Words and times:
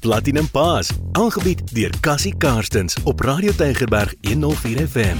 Platinum 0.00 0.46
Paas, 0.48 0.88
aangebied 1.12 1.60
deur 1.74 1.92
Cassie 2.00 2.32
Karstens 2.32 2.94
op 3.04 3.20
Radio 3.20 3.52
Tygerberg 3.52 4.14
104 4.24 4.86
FM. 4.88 5.18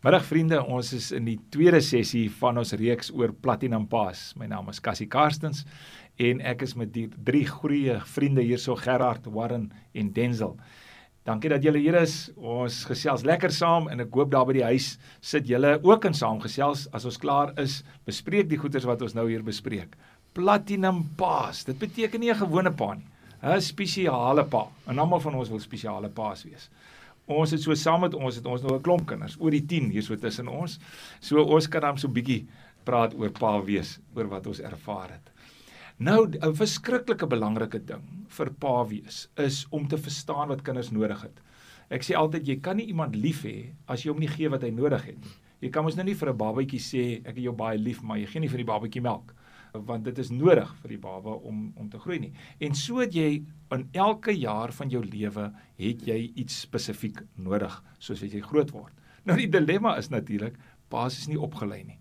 Middag 0.00 0.24
vriende, 0.24 0.62
ons 0.64 0.94
is 0.96 1.10
in 1.12 1.26
die 1.28 1.36
tweede 1.52 1.82
sessie 1.84 2.30
van 2.38 2.56
ons 2.62 2.72
reeks 2.80 3.12
oor 3.12 3.34
Platinum 3.44 3.84
Paas. 3.84 4.30
My 4.40 4.48
naam 4.48 4.72
is 4.72 4.80
Cassie 4.80 5.10
Karstens 5.12 5.66
en 6.16 6.40
ek 6.40 6.64
is 6.64 6.72
met 6.72 6.94
die 6.96 7.04
drie 7.28 7.44
goeie 7.50 7.98
vriende 8.14 8.40
hierso 8.48 8.78
Gerard, 8.80 9.28
Warren 9.28 9.68
en 9.92 10.10
Denzel. 10.16 10.56
Dankie 11.28 11.52
dat 11.52 11.68
julle 11.68 11.84
hier 11.84 12.00
is. 12.00 12.32
Ons 12.40 12.86
gesels 12.88 13.28
lekker 13.28 13.52
saam 13.52 13.92
en 13.92 14.08
ek 14.08 14.16
hoop 14.16 14.32
daar 14.32 14.48
by 14.48 14.56
die 14.56 14.68
huis 14.72 14.94
sit 15.20 15.52
julle 15.52 15.76
ook 15.84 16.08
in 16.08 16.16
saam 16.16 16.40
gesels. 16.40 16.88
As 16.96 17.04
ons 17.04 17.20
klaar 17.20 17.52
is, 17.60 17.82
bespreek 18.08 18.48
die 18.48 18.64
goeders 18.64 18.88
wat 18.88 19.04
ons 19.04 19.20
nou 19.20 19.28
hier 19.28 19.44
bespreek. 19.44 19.98
Platinum 20.32 21.10
Paas. 21.20 21.66
Dit 21.68 21.76
beteken 21.76 22.24
nie 22.24 22.32
'n 22.32 22.40
gewone 22.40 22.72
pa 22.72 22.94
nie. 22.94 23.10
'n 23.44 23.60
Spesiale 23.60 24.44
pa. 24.44 24.68
En 24.88 24.98
almal 24.98 25.20
van 25.20 25.34
ons 25.34 25.48
wil 25.48 25.60
spesiale 25.60 26.08
paas 26.08 26.44
wees. 26.44 26.70
Ons 27.26 27.50
het 27.50 27.60
so 27.60 27.74
saam 27.74 28.00
met 28.00 28.14
ons 28.14 28.36
het 28.36 28.46
ons 28.46 28.62
nou 28.62 28.76
'n 28.76 28.82
klomp 28.82 29.06
kinders, 29.06 29.36
oor 29.40 29.50
die 29.50 29.66
10 29.66 29.90
hier 29.90 30.02
so 30.02 30.16
tussen 30.16 30.48
ons. 30.48 30.78
So 31.20 31.42
ons 31.42 31.68
kan 31.68 31.80
dan 31.80 31.98
so 31.98 32.08
bietjie 32.08 32.46
praat 32.84 33.14
oor 33.14 33.30
pa 33.30 33.60
wees, 33.60 33.98
oor 34.14 34.28
wat 34.28 34.46
ons 34.46 34.60
ervaar 34.60 35.10
het. 35.10 35.30
Nou 35.98 36.26
'n 36.26 36.54
verskriklike 36.54 37.26
belangrike 37.26 37.84
ding 37.84 38.26
vir 38.28 38.50
pa 38.50 38.84
wees 38.84 39.28
is 39.36 39.66
om 39.70 39.88
te 39.88 39.98
verstaan 39.98 40.48
wat 40.48 40.62
kinders 40.62 40.90
nodig 40.90 41.22
het. 41.22 41.40
Ek 41.90 42.02
sê 42.02 42.14
altyd 42.16 42.46
jy 42.46 42.60
kan 42.60 42.76
nie 42.76 42.86
iemand 42.86 43.14
lief 43.16 43.44
hê 43.44 43.72
as 43.86 44.02
jy 44.02 44.10
hom 44.10 44.20
nie 44.20 44.28
gee 44.28 44.48
wat 44.48 44.62
hy 44.62 44.70
nodig 44.70 45.04
het 45.04 45.20
nie. 45.20 45.32
Jy 45.60 45.70
kan 45.70 45.84
mos 45.84 45.96
nou 45.96 46.04
nie 46.04 46.14
vir 46.14 46.28
'n 46.30 46.36
babatjie 46.36 46.80
sê 46.80 47.20
ek 47.26 47.36
het 47.36 47.44
jou 47.44 47.52
baie 47.52 47.78
lief, 47.78 48.02
maar 48.02 48.18
jy 48.18 48.26
gee 48.26 48.40
nie 48.40 48.48
vir 48.48 48.58
die 48.58 48.72
babatjie 48.72 49.02
melk 49.02 49.34
want 49.82 50.04
dit 50.06 50.18
is 50.22 50.30
nodig 50.30 50.68
vir 50.82 50.92
die 50.92 51.00
baba 51.02 51.32
om 51.34 51.72
om 51.80 51.88
te 51.90 51.98
groei 51.98 52.20
nie. 52.22 52.32
En 52.62 52.74
so 52.78 53.00
het 53.02 53.14
jy 53.14 53.42
in 53.74 53.88
elke 53.92 54.30
jaar 54.30 54.72
van 54.72 54.90
jou 54.90 55.02
lewe 55.02 55.48
het 55.80 56.04
jy 56.06 56.18
iets 56.38 56.60
spesifiek 56.62 57.24
nodig 57.34 57.74
soos 57.98 58.22
as 58.22 58.32
jy 58.34 58.42
groot 58.44 58.70
word. 58.70 58.92
Nou 59.26 59.36
die 59.36 59.48
dilemma 59.50 59.96
is 59.98 60.12
natuurlik, 60.12 60.54
paas 60.88 61.18
is 61.18 61.28
nie 61.28 61.40
opgelei 61.40 61.82
nie. 61.82 61.98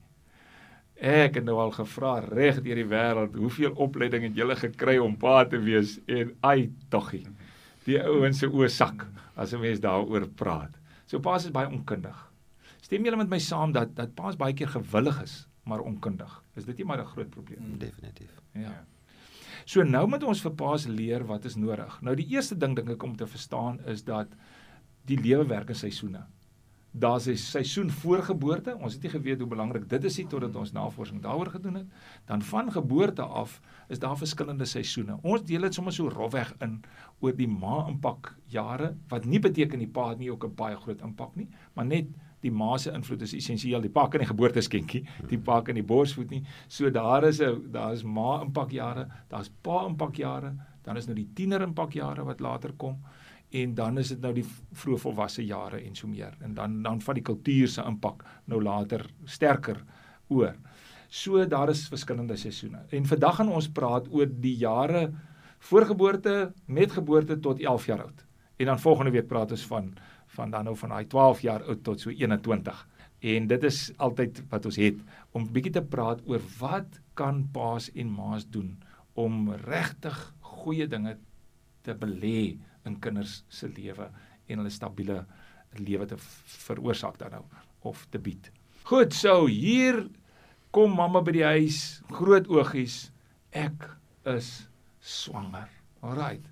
Ek 1.01 1.39
het 1.39 1.47
nou 1.47 1.57
al 1.59 1.73
gevra 1.73 2.19
reg 2.21 2.61
deur 2.61 2.77
die 2.77 2.85
wêreld, 2.85 3.33
hoeveel 3.35 3.73
opleiding 3.81 4.27
het 4.27 4.37
julle 4.37 4.55
gekry 4.59 4.99
om 5.01 5.17
pa 5.17 5.41
te 5.49 5.57
wees 5.57 5.97
en 6.05 6.35
ai 6.45 6.69
toggie. 6.93 7.25
Die 7.87 7.97
ouens 7.99 8.43
se 8.43 8.47
oë 8.47 8.69
sak 8.69 9.07
as 9.35 9.53
'n 9.53 9.59
mens 9.59 9.79
daaroor 9.79 10.27
praat. 10.29 10.77
So 11.07 11.19
paas 11.19 11.45
is 11.45 11.51
baie 11.51 11.67
onkundig. 11.67 12.29
Stem 12.81 13.03
julle 13.03 13.17
met 13.17 13.29
my 13.29 13.39
saam 13.39 13.71
dat 13.71 13.95
dat 13.95 14.13
paas 14.15 14.35
baie 14.35 14.53
keer 14.53 14.67
gewillig 14.67 15.23
is, 15.23 15.47
maar 15.63 15.79
onkundig. 15.79 16.43
Is 16.53 16.65
dit 16.65 16.77
nie 16.77 16.85
maar 16.85 16.99
'n 16.99 17.05
groot 17.05 17.29
probleem 17.29 17.61
nie? 17.61 17.71
Mm, 17.71 17.79
definitief. 17.79 18.41
Ja. 18.51 18.85
So 19.65 19.83
nou 19.83 20.07
moet 20.07 20.23
ons 20.23 20.41
vir 20.41 20.51
paas 20.51 20.85
leer 20.85 21.25
wat 21.25 21.45
is 21.45 21.55
nodig. 21.55 22.01
Nou 22.01 22.15
die 22.15 22.27
eerste 22.27 22.57
ding 22.57 22.75
dink 22.75 22.89
ek 22.89 23.03
om 23.03 23.15
te 23.15 23.27
verstaan 23.27 23.79
is 23.85 24.03
dat 24.03 24.27
die 25.05 25.17
lewe 25.17 25.45
werk 25.45 25.69
in 25.69 25.75
seisoene 25.75 26.25
daar's 26.93 27.27
'n 27.27 27.35
seisoen 27.35 27.89
voor 27.89 28.23
geboorte. 28.23 28.77
Ons 28.77 28.93
het 28.93 29.01
nie 29.01 29.11
geweet 29.11 29.39
hoe 29.39 29.47
belangrik 29.47 29.89
dit 29.89 30.03
is 30.03 30.17
nie 30.17 30.27
totdat 30.27 30.55
ons 30.55 30.71
navorsing 30.71 31.21
daaroor 31.21 31.49
gedoen 31.49 31.73
het. 31.73 31.87
Dan 32.25 32.41
van 32.41 32.71
geboorte 32.71 33.21
af 33.21 33.61
is 33.87 33.99
daar 33.99 34.17
verskillende 34.17 34.65
seisoene. 34.65 35.17
Ons 35.21 35.43
deel 35.43 35.61
dit 35.61 35.73
sommer 35.73 35.93
so 35.93 36.07
rofweg 36.07 36.55
in 36.59 36.83
oor 37.19 37.35
die 37.35 37.47
ma 37.47 37.87
impak 37.87 38.35
jare 38.47 38.95
wat 39.07 39.25
nie 39.25 39.39
beteken 39.39 39.79
die 39.79 39.87
pa 39.87 40.09
het 40.09 40.19
nie 40.19 40.31
ook 40.31 40.45
'n 40.45 40.55
baie 40.55 40.75
groot 40.75 41.01
impak 41.01 41.35
nie, 41.35 41.47
maar 41.73 41.85
net 41.85 42.05
die 42.41 42.51
ma 42.51 42.77
se 42.77 42.91
invloed 42.91 43.21
is 43.21 43.33
essensieel. 43.33 43.81
Die 43.81 43.89
pa 43.89 44.07
kan 44.07 44.19
nie 44.19 44.27
geboorteskenkie, 44.27 45.07
die 45.27 45.37
pa 45.37 45.61
kan 45.61 45.75
nie 45.75 45.83
borsvoed 45.83 46.29
nie. 46.29 46.43
So 46.67 46.89
daar 46.89 47.23
is 47.23 47.41
'n 47.41 47.71
daar 47.71 47.93
is 47.93 48.03
ma 48.03 48.41
impak 48.41 48.71
jare, 48.71 49.07
daar's 49.29 49.49
pa 49.61 49.85
impak 49.85 50.15
jare, 50.15 50.53
dan 50.83 50.97
is 50.97 51.05
nou 51.05 51.15
die 51.15 51.29
tiener 51.33 51.61
impak 51.61 51.93
jare 51.93 52.23
wat 52.23 52.39
later 52.39 52.73
kom 52.77 52.97
en 53.53 53.73
dan 53.77 53.97
is 54.01 54.09
dit 54.13 54.21
nou 54.21 54.31
die 54.33 54.45
vroeë 54.45 55.01
volwasse 55.03 55.43
jare 55.45 55.81
en 55.83 55.95
so 55.95 56.09
meer 56.09 56.33
en 56.41 56.55
dan 56.57 56.79
dan 56.83 57.01
van 57.01 57.19
die 57.19 57.25
kultuur 57.25 57.69
se 57.69 57.85
impak 57.85 58.23
nou 58.49 58.61
later 58.63 59.05
sterker 59.25 59.83
oor. 60.33 60.55
So 61.13 61.45
daar 61.45 61.69
is 61.69 61.85
verskillende 61.91 62.37
seisoene. 62.37 62.87
En 62.89 63.05
vandag 63.05 63.35
gaan 63.37 63.51
ons 63.53 63.69
praat 63.69 64.07
oor 64.09 64.25
die 64.25 64.55
jare 64.57 65.11
voorgeboorte, 65.69 66.53
met 66.65 66.91
geboorte 66.91 67.37
tot 67.39 67.61
11 67.61 67.85
jaar 67.85 68.01
oud. 68.07 68.25
En 68.57 68.65
dan 68.65 68.79
volgende 68.79 69.11
week 69.11 69.27
praat 69.27 69.51
ons 69.51 69.65
van 69.69 69.93
van 70.33 70.49
dan 70.49 70.65
nou 70.65 70.73
van 70.77 70.89
daai 70.89 71.05
12 71.05 71.41
jaar 71.45 71.63
oud 71.69 71.83
tot 71.85 72.01
so 72.01 72.09
21. 72.09 72.87
En 73.19 73.47
dit 73.47 73.63
is 73.63 73.91
altyd 74.01 74.41
wat 74.49 74.65
ons 74.65 74.79
het 74.81 75.03
om 75.31 75.45
bietjie 75.45 75.75
te 75.77 75.83
praat 75.85 76.23
oor 76.25 76.41
wat 76.57 76.97
kan 77.13 77.43
paas 77.53 77.91
en 77.93 78.09
maas 78.09 78.47
doen 78.49 78.73
om 79.13 79.51
regtig 79.67 80.17
goeie 80.39 80.87
dinge 80.89 81.17
te 81.85 81.93
belê 81.93 82.57
in 82.85 82.99
kinders 82.99 83.43
se 83.49 83.67
lewe 83.67 84.09
en 84.47 84.57
hulle 84.59 84.73
stabiele 84.73 85.23
lewe 85.79 86.05
te 86.05 86.17
veroorsaak 86.65 87.17
dan 87.17 87.31
nou 87.37 87.43
of 87.89 88.05
te 88.11 88.19
bied. 88.19 88.51
Goed, 88.83 89.13
so 89.15 89.45
hier 89.47 90.03
kom 90.75 90.95
mamma 90.97 91.21
by 91.23 91.33
die 91.35 91.45
huis, 91.45 92.01
groot 92.11 92.47
oogies. 92.51 93.11
Ek 93.53 93.87
is 94.29 94.65
swanger. 95.03 95.69
Alraight. 96.03 96.45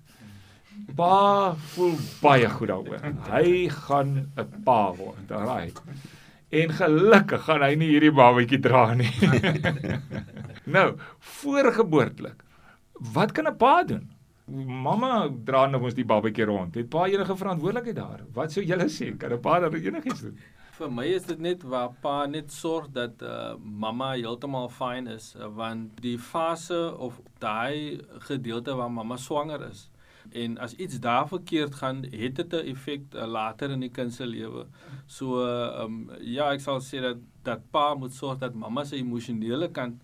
Pa 0.96 1.54
voel 1.74 1.96
baie 2.22 2.48
goed 2.48 2.70
daaroor. 2.70 3.02
Hy 3.28 3.68
gaan 3.68 4.12
'n 4.36 4.62
pa 4.64 4.92
word. 4.96 5.30
Alraight. 5.30 5.82
En 6.52 6.72
gelukkig 6.78 7.44
gaan 7.48 7.62
hy 7.64 7.74
nie 7.80 7.90
hierdie 7.92 8.12
babatjie 8.12 8.60
dra 8.60 8.94
nie. 8.94 9.12
nou, 10.76 10.88
voorgeboortelik. 11.40 12.42
Wat 13.12 13.32
kan 13.32 13.48
'n 13.48 13.56
pa 13.56 13.82
doen? 13.84 14.10
Mamma 14.52 15.28
dra 15.46 15.66
nou 15.66 15.80
mos 15.80 15.94
die 15.96 16.04
babatjie 16.04 16.46
rond. 16.48 16.74
Het 16.76 16.88
pa 16.92 17.06
enige 17.08 17.36
verantwoordelikheid 17.36 17.96
daar? 17.96 18.24
Wat 18.36 18.52
sou 18.52 18.64
julle 18.64 18.88
sê? 18.92 19.12
Kan 19.16 19.32
'n 19.32 19.40
pa 19.40 19.60
daar 19.60 19.74
enigiets 19.74 20.20
doen? 20.20 20.36
Vir 20.78 20.90
my 20.90 21.06
is 21.06 21.24
dit 21.24 21.38
net 21.38 21.62
waar 21.62 21.90
pa 22.02 22.26
net 22.26 22.52
sorg 22.52 22.90
dat 22.92 23.22
uh, 23.22 23.54
mamma 23.58 24.12
heeltemal 24.12 24.68
fyn 24.68 25.06
is 25.06 25.34
uh, 25.36 25.48
want 25.48 26.00
die 26.02 26.18
fase 26.18 26.96
of 26.98 27.20
daai 27.38 28.00
gedeelte 28.28 28.74
waar 28.74 28.90
mamma 28.90 29.16
swanger 29.16 29.68
is 29.70 29.90
en 30.30 30.58
as 30.58 30.74
iets 30.74 31.00
daar 31.00 31.28
verkeerd 31.28 31.74
gaan, 31.74 32.02
het 32.10 32.34
dit 32.34 32.52
'n 32.52 32.66
effek 32.72 33.02
uh, 33.14 33.26
later 33.26 33.70
in 33.70 33.80
die 33.80 33.90
kind 33.90 34.14
se 34.14 34.26
lewe. 34.26 34.66
So 35.06 35.44
uh, 35.44 35.82
um, 35.82 36.10
ja, 36.20 36.52
ek 36.52 36.60
sal 36.60 36.80
sê 36.80 37.00
dat 37.00 37.16
dat 37.42 37.70
pa 37.70 37.94
moet 37.94 38.14
sorg 38.14 38.38
dat 38.38 38.54
mamma 38.54 38.84
se 38.84 38.96
emosionele 38.96 39.70
kant 39.70 40.00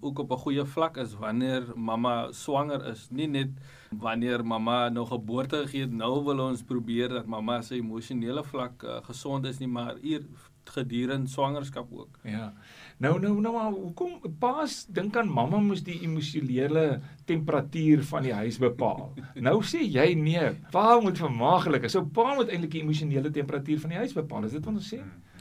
ook 0.00 0.18
op 0.18 0.30
'n 0.32 0.42
goeie 0.44 0.64
vlak 0.64 0.96
is 0.96 1.14
wanneer 1.14 1.72
mamma 1.74 2.32
swanger 2.32 2.84
is, 2.86 3.08
nie 3.10 3.28
net 3.28 3.50
wanneer 3.90 4.44
mamma 4.44 4.88
nou 4.88 5.06
geboorte 5.06 5.56
gegee 5.56 5.80
het, 5.80 5.92
nou 5.92 6.24
wil 6.24 6.38
ons 6.48 6.62
probeer 6.62 7.08
dat 7.08 7.26
mamma 7.26 7.62
se 7.62 7.74
emosionele 7.74 8.44
vlak 8.44 8.82
uh, 8.82 8.98
gesond 9.02 9.46
is 9.46 9.58
nie, 9.58 9.68
maar 9.68 9.94
hier 10.02 10.22
gedurende 10.70 11.30
swangerskap 11.30 11.92
ook. 11.92 12.18
Ja. 12.22 12.52
Nou 12.96 13.20
nou 13.20 13.40
nou 13.40 13.54
maar 13.54 13.70
hoekom 13.70 14.20
paas 14.38 14.86
dink 14.88 15.16
aan 15.16 15.28
mamma 15.28 15.58
moes 15.58 15.82
die 15.82 16.00
emosionele 16.00 17.00
temperatuur 17.24 18.02
van 18.04 18.22
die 18.22 18.32
huis 18.32 18.58
bepaal. 18.58 19.12
Nou 19.34 19.62
sê 19.62 19.82
jy 19.84 20.14
nee, 20.14 20.50
pa 20.70 20.98
moet 21.00 21.18
vermaaglik. 21.18 21.88
So 21.90 22.04
pa 22.04 22.34
moet 22.34 22.48
eintlik 22.48 22.70
die 22.70 22.82
emosionele 22.82 23.30
temperatuur 23.30 23.80
van 23.80 23.94
die 23.94 23.98
huis 23.98 24.16
bepaal. 24.16 24.44
Is 24.44 24.56
dit 24.56 24.64
wat 24.64 24.74
ons 24.74 24.94
sê? 24.94 25.00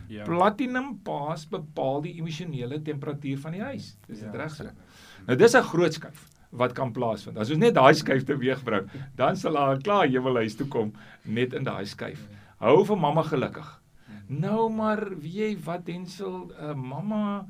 Ja. 0.10 0.26
Platinum 0.28 1.00
paas 1.04 1.46
bepaal 1.50 2.02
die 2.06 2.16
emosionele 2.20 2.82
temperatuur 2.82 3.40
van 3.40 3.58
die 3.58 3.62
huis. 3.62 3.96
Dis 4.08 4.20
dit 4.20 4.30
ja, 4.30 4.38
reg 4.42 4.56
so. 4.56 4.72
Nou 5.26 5.38
dis 5.38 5.56
'n 5.56 5.64
groot 5.72 5.94
skuif 5.94 6.30
wat 6.56 6.74
kan 6.74 6.92
plaasvind. 6.92 7.38
As 7.38 7.50
ons 7.52 7.60
net 7.60 7.76
daai 7.76 7.94
skuif 7.94 8.24
teweegbring, 8.24 8.90
dan 9.16 9.36
sal 9.36 9.54
daar 9.54 9.82
klaar 9.82 10.08
hemelhuis 10.08 10.56
toe 10.56 10.68
kom 10.68 10.94
net 11.24 11.54
in 11.54 11.64
daai 11.64 11.86
skuif. 11.86 12.22
Hou 12.60 12.84
vir 12.86 12.98
mamma 12.98 13.24
gelukkig. 13.24 13.82
Nou 14.28 14.70
maar 14.70 15.04
weet 15.10 15.36
jy 15.36 15.58
wat 15.66 15.86
Densel, 15.86 16.52
uh, 16.60 16.74
mamma 16.74 17.46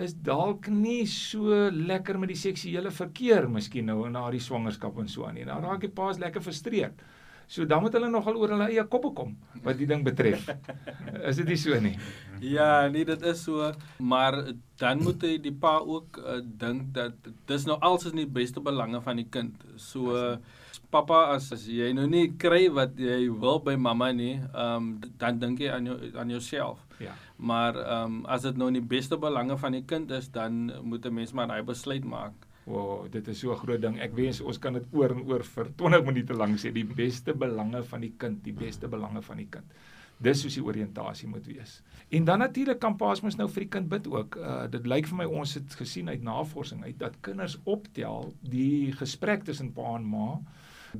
is 0.00 0.14
dalk 0.14 0.68
nie 0.72 1.04
so 1.06 1.68
lekker 1.70 2.18
met 2.18 2.32
die 2.32 2.38
seksuele 2.40 2.90
verkeer 2.90 3.48
miskien 3.48 3.90
nou 3.90 4.08
na 4.08 4.24
die 4.32 4.40
swangerskap 4.40 4.98
en 4.98 5.08
so 5.08 5.26
aan 5.28 5.36
nie. 5.36 5.44
Nou 5.44 5.60
raak 5.60 5.84
die 5.84 5.92
paas 5.92 6.18
lekker 6.18 6.42
frustreerd. 6.42 7.02
So 7.50 7.66
dan 7.66 7.82
moet 7.82 7.96
hulle 7.98 8.06
nogal 8.06 8.36
oor 8.38 8.52
hulle 8.54 8.68
eie 8.70 8.84
koppe 8.86 9.10
kom 9.16 9.34
wat 9.64 9.74
die 9.80 9.88
ding 9.90 10.04
betref. 10.06 10.44
is 11.28 11.40
dit 11.40 11.48
nie 11.50 11.58
so 11.58 11.78
nie? 11.82 11.96
Ja, 12.46 12.86
nee, 12.88 13.02
dit 13.04 13.24
is 13.26 13.42
so, 13.42 13.72
maar 13.98 14.36
dan 14.78 15.02
moet 15.02 15.26
hy 15.26 15.34
die 15.42 15.52
pa 15.52 15.74
ook 15.82 16.20
uh, 16.22 16.38
dink 16.62 16.92
dat 16.94 17.30
dis 17.50 17.66
nou 17.66 17.76
alles 17.82 18.06
in 18.12 18.22
die 18.22 18.30
beste 18.38 18.62
belange 18.62 19.02
van 19.02 19.18
die 19.18 19.26
kind. 19.26 19.58
So 19.82 20.14
uh, 20.14 20.36
pappa 20.94 21.24
as, 21.34 21.50
as 21.56 21.66
jy 21.66 21.90
nou 21.96 22.06
nie 22.10 22.30
kry 22.38 22.68
wat 22.74 22.94
jy 22.98 23.26
wil 23.42 23.58
by 23.66 23.74
mamma 23.74 24.12
nie, 24.14 24.36
ehm 24.52 24.94
um, 24.94 25.10
dan 25.18 25.42
dink 25.42 25.64
jy 25.66 25.74
aan 25.74 25.90
jou 25.90 25.98
aan 26.22 26.30
jouself. 26.30 26.86
Ja. 27.02 27.16
Maar 27.36 27.80
ehm 27.82 28.20
um, 28.20 28.22
as 28.30 28.46
dit 28.46 28.62
nou 28.62 28.70
in 28.70 28.78
die 28.78 28.88
beste 28.94 29.18
belange 29.18 29.58
van 29.58 29.74
die 29.74 29.82
kind 29.82 30.14
is, 30.14 30.30
dan 30.30 30.70
moet 30.86 31.02
'n 31.02 31.18
mens 31.18 31.34
maar 31.34 31.50
daai 31.50 31.66
besluit 31.66 32.06
maak. 32.06 32.46
Wow, 32.70 33.06
dit 33.10 33.28
is 33.28 33.38
so 33.42 33.52
'n 33.52 33.58
groot 33.58 33.82
ding. 33.82 33.98
Ek 33.98 34.12
wens 34.14 34.40
ons 34.40 34.58
kan 34.58 34.72
dit 34.72 34.84
oor 34.92 35.10
en 35.10 35.22
oor 35.26 35.42
vir 35.42 35.70
20 35.76 36.04
minute 36.04 36.34
lank 36.34 36.58
sê, 36.58 36.72
die 36.72 36.84
beste 36.84 37.34
belange 37.34 37.82
van 37.82 38.00
die 38.00 38.12
kind, 38.16 38.44
die 38.44 38.52
beste 38.52 38.88
belange 38.88 39.22
van 39.22 39.36
die 39.36 39.48
kind. 39.50 39.66
Dis 40.22 40.42
soos 40.42 40.54
die 40.54 40.64
oriëntasie 40.64 41.28
moet 41.28 41.46
wees. 41.46 41.82
En 42.10 42.24
dan 42.24 42.38
natuurlik 42.38 42.78
kan 42.78 42.96
paas 42.96 43.22
mos 43.22 43.36
nou 43.36 43.48
vir 43.48 43.64
die 43.64 43.70
kind 43.70 43.88
bid 43.88 44.06
ook. 44.06 44.36
Uh 44.36 44.66
dit 44.68 44.86
lyk 44.86 45.06
vir 45.06 45.16
my 45.16 45.24
ons 45.24 45.54
het 45.54 45.74
gesien 45.74 46.08
uit 46.08 46.22
navorsing 46.22 46.84
uit 46.84 46.98
dat 46.98 47.20
kinders 47.20 47.58
optel 47.64 48.34
die 48.42 48.92
gesprek 48.92 49.44
tussen 49.44 49.72
pa 49.72 49.96
en 49.96 50.04
ma 50.04 50.40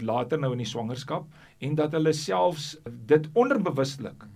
later 0.01 0.39
nou 0.39 0.53
in 0.53 0.59
die 0.59 0.67
swangerskap 0.67 1.27
en 1.59 1.75
dat 1.75 1.93
hulle 1.93 2.13
selfs 2.13 2.79
dit 3.07 3.29
onderbewustelik 3.35 4.27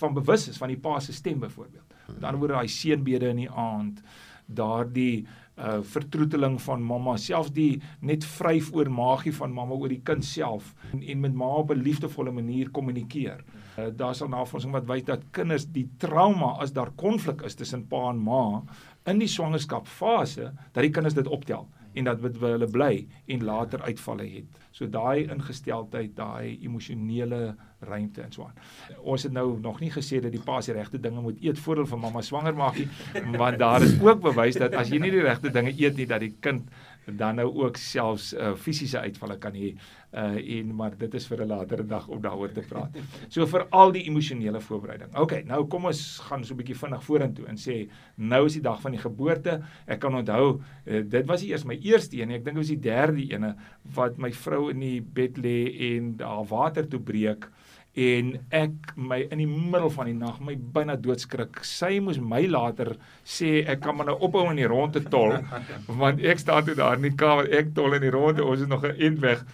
van 0.00 0.14
bewus 0.14 0.48
is 0.48 0.58
van 0.58 0.68
die 0.68 0.80
pa 0.80 0.98
se 1.00 1.12
stem 1.12 1.38
byvoorbeeld. 1.38 1.94
Met 2.06 2.24
ander 2.24 2.38
woorde 2.38 2.54
daai 2.54 2.68
seënbede 2.68 3.28
in 3.28 3.36
die 3.36 3.50
aand, 3.50 4.02
daardie 4.46 5.26
uh 5.62 5.80
vertroeteling 5.94 6.58
van 6.60 6.82
mamma, 6.82 7.16
selfs 7.16 7.52
die 7.54 7.80
net 8.00 8.24
vryf 8.24 8.72
oor 8.74 8.90
magie 8.90 9.32
van 9.36 9.52
mamma 9.54 9.74
oor 9.74 9.92
die 9.92 10.02
kind 10.04 10.24
self 10.24 10.74
en, 10.92 11.02
en 11.02 11.20
met 11.20 11.34
ma 11.34 11.50
op 11.62 11.70
'n 11.70 11.82
liefdevolle 11.82 12.32
manier 12.32 12.70
kommunikeer. 12.70 13.44
Uh 13.78 13.90
daar 13.96 14.14
sal 14.14 14.28
navorsing 14.28 14.72
wat 14.72 14.86
wys 14.86 15.04
dat 15.04 15.22
kinders 15.30 15.66
die 15.66 15.88
trauma 15.98 16.56
as 16.60 16.72
daar 16.72 16.90
konflik 16.96 17.42
is 17.42 17.54
tussen 17.54 17.86
pa 17.86 18.10
en 18.10 18.18
ma 18.18 18.62
in 19.06 19.18
die 19.18 19.28
swangerskapfase, 19.28 20.52
dat 20.72 20.82
die 20.82 20.90
kinders 20.90 21.14
dit 21.14 21.26
optel 21.26 21.66
en 21.94 22.04
dat 22.04 22.20
wat 22.20 22.38
hulle 22.40 22.68
bly 22.70 23.06
en 23.26 23.44
later 23.44 23.82
uitvalle 23.82 24.26
het. 24.28 24.60
So 24.72 24.88
daai 24.88 25.28
ingesteldheid, 25.28 26.14
daai 26.16 26.58
emosionele 26.64 27.54
ruimte 27.82 28.22
en 28.22 28.32
so 28.32 28.46
aan. 28.46 28.56
Ons 29.02 29.26
het 29.26 29.32
nou 29.32 29.58
nog 29.60 29.80
nie 29.82 29.90
gesê 29.92 30.20
dat 30.22 30.32
die 30.32 30.42
pa 30.42 30.60
se 30.60 30.72
regte 30.72 31.00
dinge 31.02 31.20
moet 31.20 31.40
eet 31.42 31.58
voordat 31.58 31.90
van 31.90 32.00
mamma 32.04 32.22
swanger 32.22 32.54
maak 32.56 32.78
nie, 32.78 32.88
want 33.36 33.58
daar 33.58 33.82
is 33.82 33.98
ook 34.00 34.22
bewys 34.22 34.58
dat 34.60 34.74
as 34.78 34.92
jy 34.92 35.02
nie 35.02 35.12
die 35.14 35.24
regte 35.26 35.50
dinge 35.52 35.74
eet 35.76 35.98
nie 35.98 36.06
dat 36.06 36.22
die 36.24 36.34
kind 36.40 36.70
dan 37.06 37.36
nou 37.40 37.48
ook 37.64 37.76
selfs 37.76 38.32
uh, 38.34 38.54
fisiese 38.54 39.00
uitvalle 39.00 39.38
kan 39.38 39.54
hê. 39.56 39.72
Uh 40.12 40.36
en 40.58 40.74
maar 40.76 40.92
dit 40.98 41.14
is 41.14 41.26
vir 41.26 41.40
'n 41.42 41.48
latere 41.48 41.86
dag 41.86 42.08
om 42.08 42.20
daaroor 42.20 42.52
te 42.52 42.60
praat. 42.60 42.96
So 43.32 43.46
vir 43.46 43.66
al 43.70 43.92
die 43.92 44.04
emosionele 44.04 44.60
voorbereiding. 44.60 45.16
OK, 45.16 45.44
nou 45.44 45.64
kom 45.66 45.84
ons 45.84 46.18
gaan 46.28 46.44
so 46.44 46.54
'n 46.54 46.56
bietjie 46.56 46.76
vinnig 46.76 47.02
vorentoe 47.04 47.46
en 47.46 47.56
sê 47.56 47.88
nou 48.16 48.44
is 48.46 48.52
die 48.52 48.62
dag 48.62 48.80
van 48.80 48.92
die 48.92 49.00
geboorte. 49.00 49.62
Ek 49.86 50.00
kan 50.00 50.14
onthou 50.14 50.60
uh, 50.86 51.02
dit 51.04 51.26
was 51.26 51.42
eers 51.42 51.64
my 51.64 51.78
eerste 51.80 52.16
een, 52.16 52.30
ek 52.30 52.44
dink 52.44 52.56
dit 52.56 52.62
was 52.62 52.74
die 52.76 52.80
derde 52.80 53.24
ene 53.32 53.56
wat 53.94 54.18
my 54.18 54.32
vrou 54.32 54.70
in 54.70 54.80
die 54.80 55.00
bed 55.00 55.38
lê 55.38 55.96
en 55.96 56.16
daar 56.16 56.44
water 56.44 56.88
toe 56.88 57.00
breek 57.00 57.48
en 57.94 58.30
ek 58.56 58.94
my 58.96 59.18
in 59.28 59.42
die 59.42 59.48
middel 59.48 59.90
van 59.92 60.08
die 60.08 60.16
nag 60.16 60.38
my 60.40 60.54
byna 60.56 60.96
doodskrik. 60.96 61.60
Sy 61.66 61.98
moes 62.00 62.20
my 62.20 62.46
later 62.48 62.94
sê 63.24 63.60
ek 63.68 63.82
kan 63.84 63.98
maar 63.98 64.08
nou 64.08 64.16
ophou 64.24 64.46
in 64.50 64.60
die 64.62 64.70
ronde 64.70 65.02
tol 65.12 65.36
want 66.00 66.24
ek 66.24 66.40
staan 66.40 66.64
toe 66.64 66.76
daar 66.78 66.96
in 66.96 67.10
die 67.10 67.16
kamer 67.20 67.50
ek 67.52 67.74
tol 67.76 67.92
in 67.92 68.04
die 68.06 68.14
ronde 68.14 68.44
ons 68.44 68.64
is 68.64 68.70
nog 68.70 68.86
'n 68.88 68.96
end 68.96 69.20
weg 69.20 69.44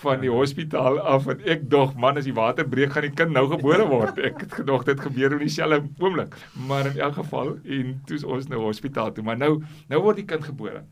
van 0.00 0.22
die 0.22 0.30
hospitaal 0.32 0.98
af 1.00 1.26
en 1.28 1.42
ek 1.44 1.66
dog 1.72 1.92
man 2.00 2.16
as 2.16 2.24
die 2.24 2.36
water 2.36 2.68
breek 2.68 2.94
gaan 2.94 3.04
die 3.08 3.16
kind 3.16 3.36
nou 3.36 3.46
gebore 3.50 3.84
word. 3.90 4.18
Ek 4.18 4.40
het 4.46 4.56
gedog 4.62 4.86
dit 4.88 5.00
gebeur 5.00 5.36
in 5.36 5.44
dieselfde 5.44 5.82
oomblik. 6.00 6.36
Maar 6.68 6.88
in 6.92 6.98
elk 6.98 7.18
geval 7.20 7.58
en 7.58 8.00
toe 8.06 8.20
ons 8.24 8.48
nou 8.48 8.62
hospitaal 8.64 9.12
toe, 9.12 9.24
maar 9.24 9.36
nou 9.36 9.62
nou 9.92 10.00
word 10.00 10.22
die 10.22 10.28
kind 10.32 10.46
gebore. 10.46 10.84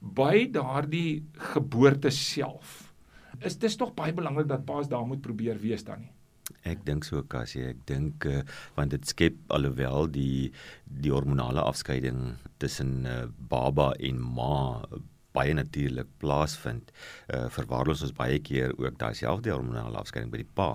By 0.00 0.46
daardie 0.52 1.26
geboorte 1.52 2.10
self 2.10 2.82
is 3.44 3.58
dis 3.60 3.76
tog 3.76 3.92
baie 3.96 4.14
belangrik 4.16 4.48
dat 4.48 4.64
paas 4.64 4.88
daar 4.88 5.04
moet 5.04 5.20
probeer 5.20 5.60
wees 5.60 5.84
dan 5.84 6.00
nie. 6.00 6.15
Ek 6.66 6.84
dink 6.86 7.06
so 7.06 7.22
Cassie, 7.26 7.64
ek 7.72 7.82
dink 7.88 8.26
uh, 8.30 8.42
want 8.76 8.94
dit 8.94 9.06
skep 9.08 9.38
alhoewel 9.54 10.06
die 10.12 10.52
die 10.86 11.12
hormonale 11.14 11.64
afskeiding 11.66 12.36
tussen 12.62 13.06
uh, 13.06 13.26
baba 13.50 13.92
en 13.98 14.22
ma 14.22 14.86
baie 15.36 15.54
natuurlik 15.56 16.10
plaasvind. 16.22 16.92
Uh 17.28 17.46
verwaarloos 17.56 18.04
ons 18.06 18.16
baie 18.16 18.40
keer 18.50 18.74
ook 18.80 18.98
daai 19.00 19.14
selfde 19.14 19.54
hormonale 19.54 20.00
afskeiding 20.00 20.32
by 20.32 20.42
die 20.42 20.52
pa, 20.60 20.70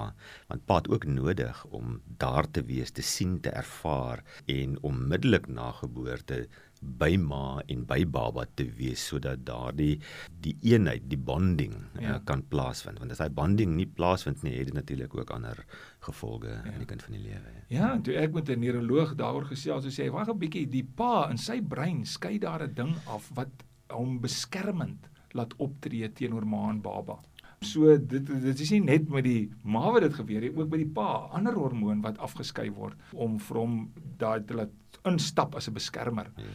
want 0.52 0.66
pa 0.70 0.82
het 0.82 0.90
ook 0.94 1.08
nodig 1.10 1.64
om 1.76 2.00
daar 2.22 2.50
te 2.52 2.64
wees, 2.68 2.92
te 2.92 3.06
sien, 3.06 3.40
te 3.42 3.54
ervaar 3.64 4.24
en 4.46 4.78
onmiddellik 4.88 5.50
na 5.52 5.72
geboorte 5.82 6.46
by 6.82 7.14
ma 7.22 7.62
en 7.70 7.84
by 7.86 8.02
baba 8.10 8.48
te 8.58 8.66
wees 8.78 9.04
sodat 9.12 9.44
daardie 9.46 10.00
die 10.42 10.56
eenheid, 10.66 11.06
die 11.10 11.20
bonding 11.30 11.76
ja. 12.00 12.16
uh, 12.16 12.20
kan 12.26 12.42
plaasvind. 12.50 12.98
Want 13.02 13.14
as 13.14 13.22
hy 13.22 13.30
bonding 13.38 13.76
nie 13.78 13.86
plaasvind 13.86 14.42
nie, 14.46 14.56
het 14.58 14.72
dit 14.72 14.78
natuurlik 14.78 15.14
ook 15.16 15.34
ander 15.36 15.62
gevolge 16.02 16.50
ja. 16.50 16.74
in 16.74 16.82
die 16.82 16.90
kind 16.90 17.06
van 17.06 17.18
die 17.18 17.24
lewe. 17.28 17.54
Ja, 17.54 17.64
ja 17.78 17.92
toe 18.02 18.18
ek 18.18 18.34
met 18.34 18.50
'n 18.50 18.60
neuroloog 18.66 19.14
daaroor 19.16 19.46
gesels, 19.54 19.86
so 19.86 19.94
sê 19.94 20.10
hy, 20.10 20.12
"Wag 20.12 20.30
'n 20.30 20.40
bietjie, 20.42 20.68
die 20.70 20.84
pa 20.84 21.30
in 21.30 21.38
sy 21.38 21.62
brein 21.62 22.06
skei 22.06 22.40
daar 22.40 22.64
'n 22.66 22.74
ding 22.74 22.96
af 23.06 23.30
wat 23.36 23.50
hom 23.92 24.20
beskermend 24.22 25.10
laat 25.38 25.54
optree 25.58 26.10
teenoor 26.12 26.46
ma 26.46 26.70
en 26.70 26.82
baba." 26.82 27.20
So 27.62 27.98
dit 27.98 28.26
dit 28.26 28.60
is 28.60 28.72
nie 28.72 28.82
net 28.82 29.10
met 29.10 29.24
die 29.24 29.52
ma 29.64 29.92
wat 29.94 30.02
dit 30.02 30.14
gebeur 30.18 30.42
nie, 30.42 30.54
ook 30.56 30.70
by 30.70 30.78
die 30.82 30.94
pa, 30.96 31.28
ander 31.38 31.54
hormoon 31.54 32.02
wat 32.02 32.18
afgeskei 32.18 32.72
word 32.74 32.98
om 33.14 33.38
vir 33.40 33.58
hom 33.58 33.76
daai 34.18 34.42
te 34.46 34.58
laat 34.58 35.02
instap 35.06 35.56
as 35.56 35.68
'n 35.70 35.74
beskermer. 35.74 36.32
Ja. 36.38 36.54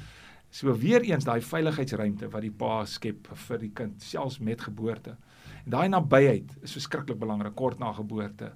So 0.50 0.72
weer 0.72 1.02
eens 1.02 1.24
daai 1.24 1.40
veiligheidsruimte 1.40 2.28
wat 2.32 2.42
die 2.42 2.50
pa 2.50 2.84
skep 2.84 3.28
vir 3.46 3.58
die 3.58 3.72
kind 3.74 4.02
selfs 4.02 4.38
met 4.40 4.60
geboorte. 4.60 5.16
En 5.64 5.70
daai 5.70 5.88
nabyheid 5.88 6.56
is 6.62 6.72
verskriklik 6.72 7.18
belangrik 7.18 7.54
kort 7.54 7.78
na 7.78 7.92
geboorte. 7.92 8.52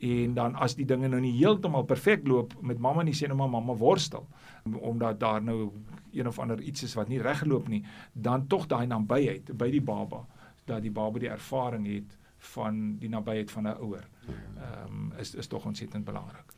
En 0.00 0.34
dan 0.34 0.54
as 0.54 0.74
die 0.78 0.86
dinge 0.88 1.08
nou 1.08 1.20
nie 1.20 1.34
heeltemal 1.36 1.84
perfek 1.84 2.28
loop 2.28 2.54
met 2.64 2.78
mamma 2.78 3.02
nie 3.04 3.14
sê 3.16 3.28
nou 3.28 3.36
maar 3.36 3.52
mamma 3.52 3.74
worstel 3.76 4.26
omdat 4.64 5.20
daar 5.20 5.42
nou 5.42 5.70
een 6.12 6.28
of 6.28 6.38
ander 6.38 6.60
iets 6.60 6.82
is 6.82 6.94
wat 6.94 7.08
nie 7.08 7.20
reg 7.20 7.38
geloop 7.38 7.68
nie, 7.68 7.84
dan 8.12 8.46
tog 8.46 8.66
daai 8.66 8.86
nabyheid 8.86 9.52
by 9.56 9.70
die 9.70 9.80
baba 9.80 10.26
dat 10.64 10.82
die 10.82 10.92
baba 10.92 11.18
die 11.18 11.30
ervaring 11.32 11.86
het 11.88 12.16
van 12.54 12.96
die 13.00 13.08
nabyheid 13.08 13.50
van 13.50 13.68
'n 13.68 13.76
ouer. 13.80 14.08
Ehm 14.28 14.92
um, 14.92 15.12
is 15.18 15.34
is 15.34 15.46
tog 15.46 15.64
ontsettend 15.64 16.04
belangrik. 16.04 16.54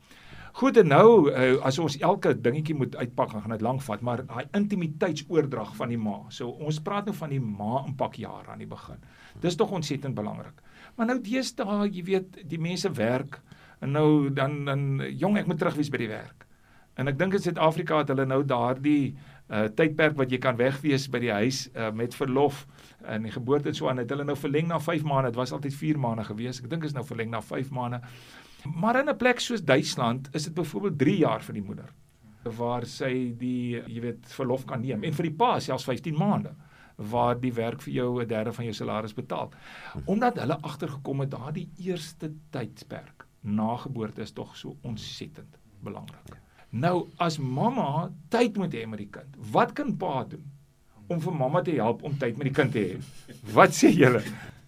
Goed 0.53 0.77
en 0.77 0.87
nou 0.87 1.31
uh, 1.31 1.63
as 1.65 1.79
ons 1.79 1.95
elke 1.99 2.41
dingetjie 2.41 2.75
moet 2.77 2.97
uitpak, 2.97 3.31
gaan 3.31 3.51
dit 3.51 3.61
lank 3.61 3.81
vat, 3.83 4.01
maar 4.01 4.27
daai 4.27 4.45
intimiteitsoordrag 4.53 5.77
van 5.77 5.89
die 5.89 5.99
ma. 5.99 6.19
So 6.29 6.49
ons 6.49 6.81
praat 6.81 7.09
nou 7.09 7.15
van 7.17 7.33
die 7.33 7.41
ma 7.41 7.85
impak 7.87 8.19
jaar 8.21 8.51
aan 8.53 8.59
die 8.59 8.69
begin. 8.69 9.01
Dis 9.41 9.57
tog 9.57 9.71
ontsettend 9.71 10.15
belangrik. 10.15 10.61
Maar 10.97 11.07
nou 11.07 11.19
deesdae, 11.25 11.89
jy 11.89 12.05
weet, 12.05 12.43
die 12.49 12.61
mense 12.61 12.91
werk 12.97 13.41
en 13.83 13.97
nou 13.97 14.31
dan 14.31 14.65
dan 14.65 15.03
jong 15.19 15.39
ek 15.41 15.49
moet 15.51 15.59
terug 15.59 15.79
wees 15.79 15.91
by 15.91 15.99
die 16.05 16.11
werk. 16.13 16.47
En 17.01 17.09
ek 17.09 17.17
dink 17.19 17.35
in 17.35 17.43
Suid-Afrika 17.43 18.03
het 18.03 18.13
hulle 18.13 18.27
nou 18.29 18.43
daardie 18.45 19.15
uh 19.53 19.67
tydperk 19.77 20.15
wat 20.17 20.31
jy 20.33 20.39
kan 20.41 20.57
wegwees 20.57 21.09
by 21.13 21.19
die 21.21 21.33
huis 21.33 21.67
uh, 21.75 21.91
met 21.93 22.15
verlof 22.17 22.63
en 23.05 23.27
die 23.27 23.33
geboorte 23.35 23.69
en 23.69 23.77
so 23.77 23.89
aan 23.91 24.01
het 24.01 24.13
hulle 24.13 24.25
nou 24.25 24.37
verleng 24.39 24.69
na 24.71 24.79
5 24.81 25.03
maande. 25.05 25.33
Dit 25.33 25.41
was 25.41 25.53
altyd 25.53 25.75
4 25.77 25.99
maande 26.01 26.25
gewees. 26.29 26.63
Ek 26.63 26.71
dink 26.71 26.87
is 26.89 26.95
nou 26.97 27.05
verleng 27.05 27.33
na 27.33 27.43
5 27.45 27.73
maande. 27.75 28.01
Maar 28.65 29.01
in 29.01 29.11
'n 29.11 29.17
plek 29.17 29.41
soos 29.41 29.65
Duitsland 29.65 30.31
is 30.33 30.45
dit 30.45 30.55
byvoorbeeld 30.55 30.99
3 30.99 31.17
jaar 31.19 31.43
vir 31.43 31.55
die 31.55 31.67
moeder 31.67 31.91
waar 32.43 32.87
sy 32.87 33.35
die 33.39 33.79
jy 33.87 34.01
weet 34.01 34.27
verlof 34.27 34.65
kan 34.67 34.81
neem 34.81 35.05
en 35.05 35.15
vir 35.15 35.29
die 35.29 35.37
pa 35.37 35.61
selfs 35.61 35.85
15 35.85 36.17
maande 36.19 36.55
waar 37.11 37.41
die 37.41 37.53
werk 37.53 37.83
vir 37.83 37.93
jou 37.93 38.23
'n 38.23 38.29
derde 38.29 38.53
van 38.53 38.65
jou 38.65 38.75
salaris 38.75 39.15
betaal. 39.15 39.51
Omdat 40.05 40.39
hulle 40.39 40.61
agtergekom 40.61 41.21
het 41.21 41.31
daardie 41.31 41.69
eerste 41.77 42.33
tydperk 42.51 43.27
na 43.41 43.77
geboorte 43.77 44.21
is 44.21 44.33
tog 44.33 44.57
so 44.57 44.77
ontsettend 44.81 45.59
belangrik. 45.81 46.41
Nou 46.71 47.09
as 47.17 47.39
mamma 47.39 48.11
tyd 48.29 48.57
moet 48.57 48.75
hê 48.75 48.87
met 48.87 48.99
die 48.99 49.11
kind, 49.11 49.37
wat 49.53 49.73
kan 49.73 49.97
pa 49.97 50.25
doen 50.25 50.45
om 51.07 51.21
vir 51.21 51.35
mamma 51.35 51.61
te 51.63 51.75
help 51.77 52.03
om 52.03 52.15
tyd 52.19 52.37
met 52.37 52.49
die 52.49 52.55
kind 52.55 52.73
te 52.73 52.79
hê? 52.79 53.01
Wat 53.53 53.75
sê 53.77 53.91
julle? 53.93 54.23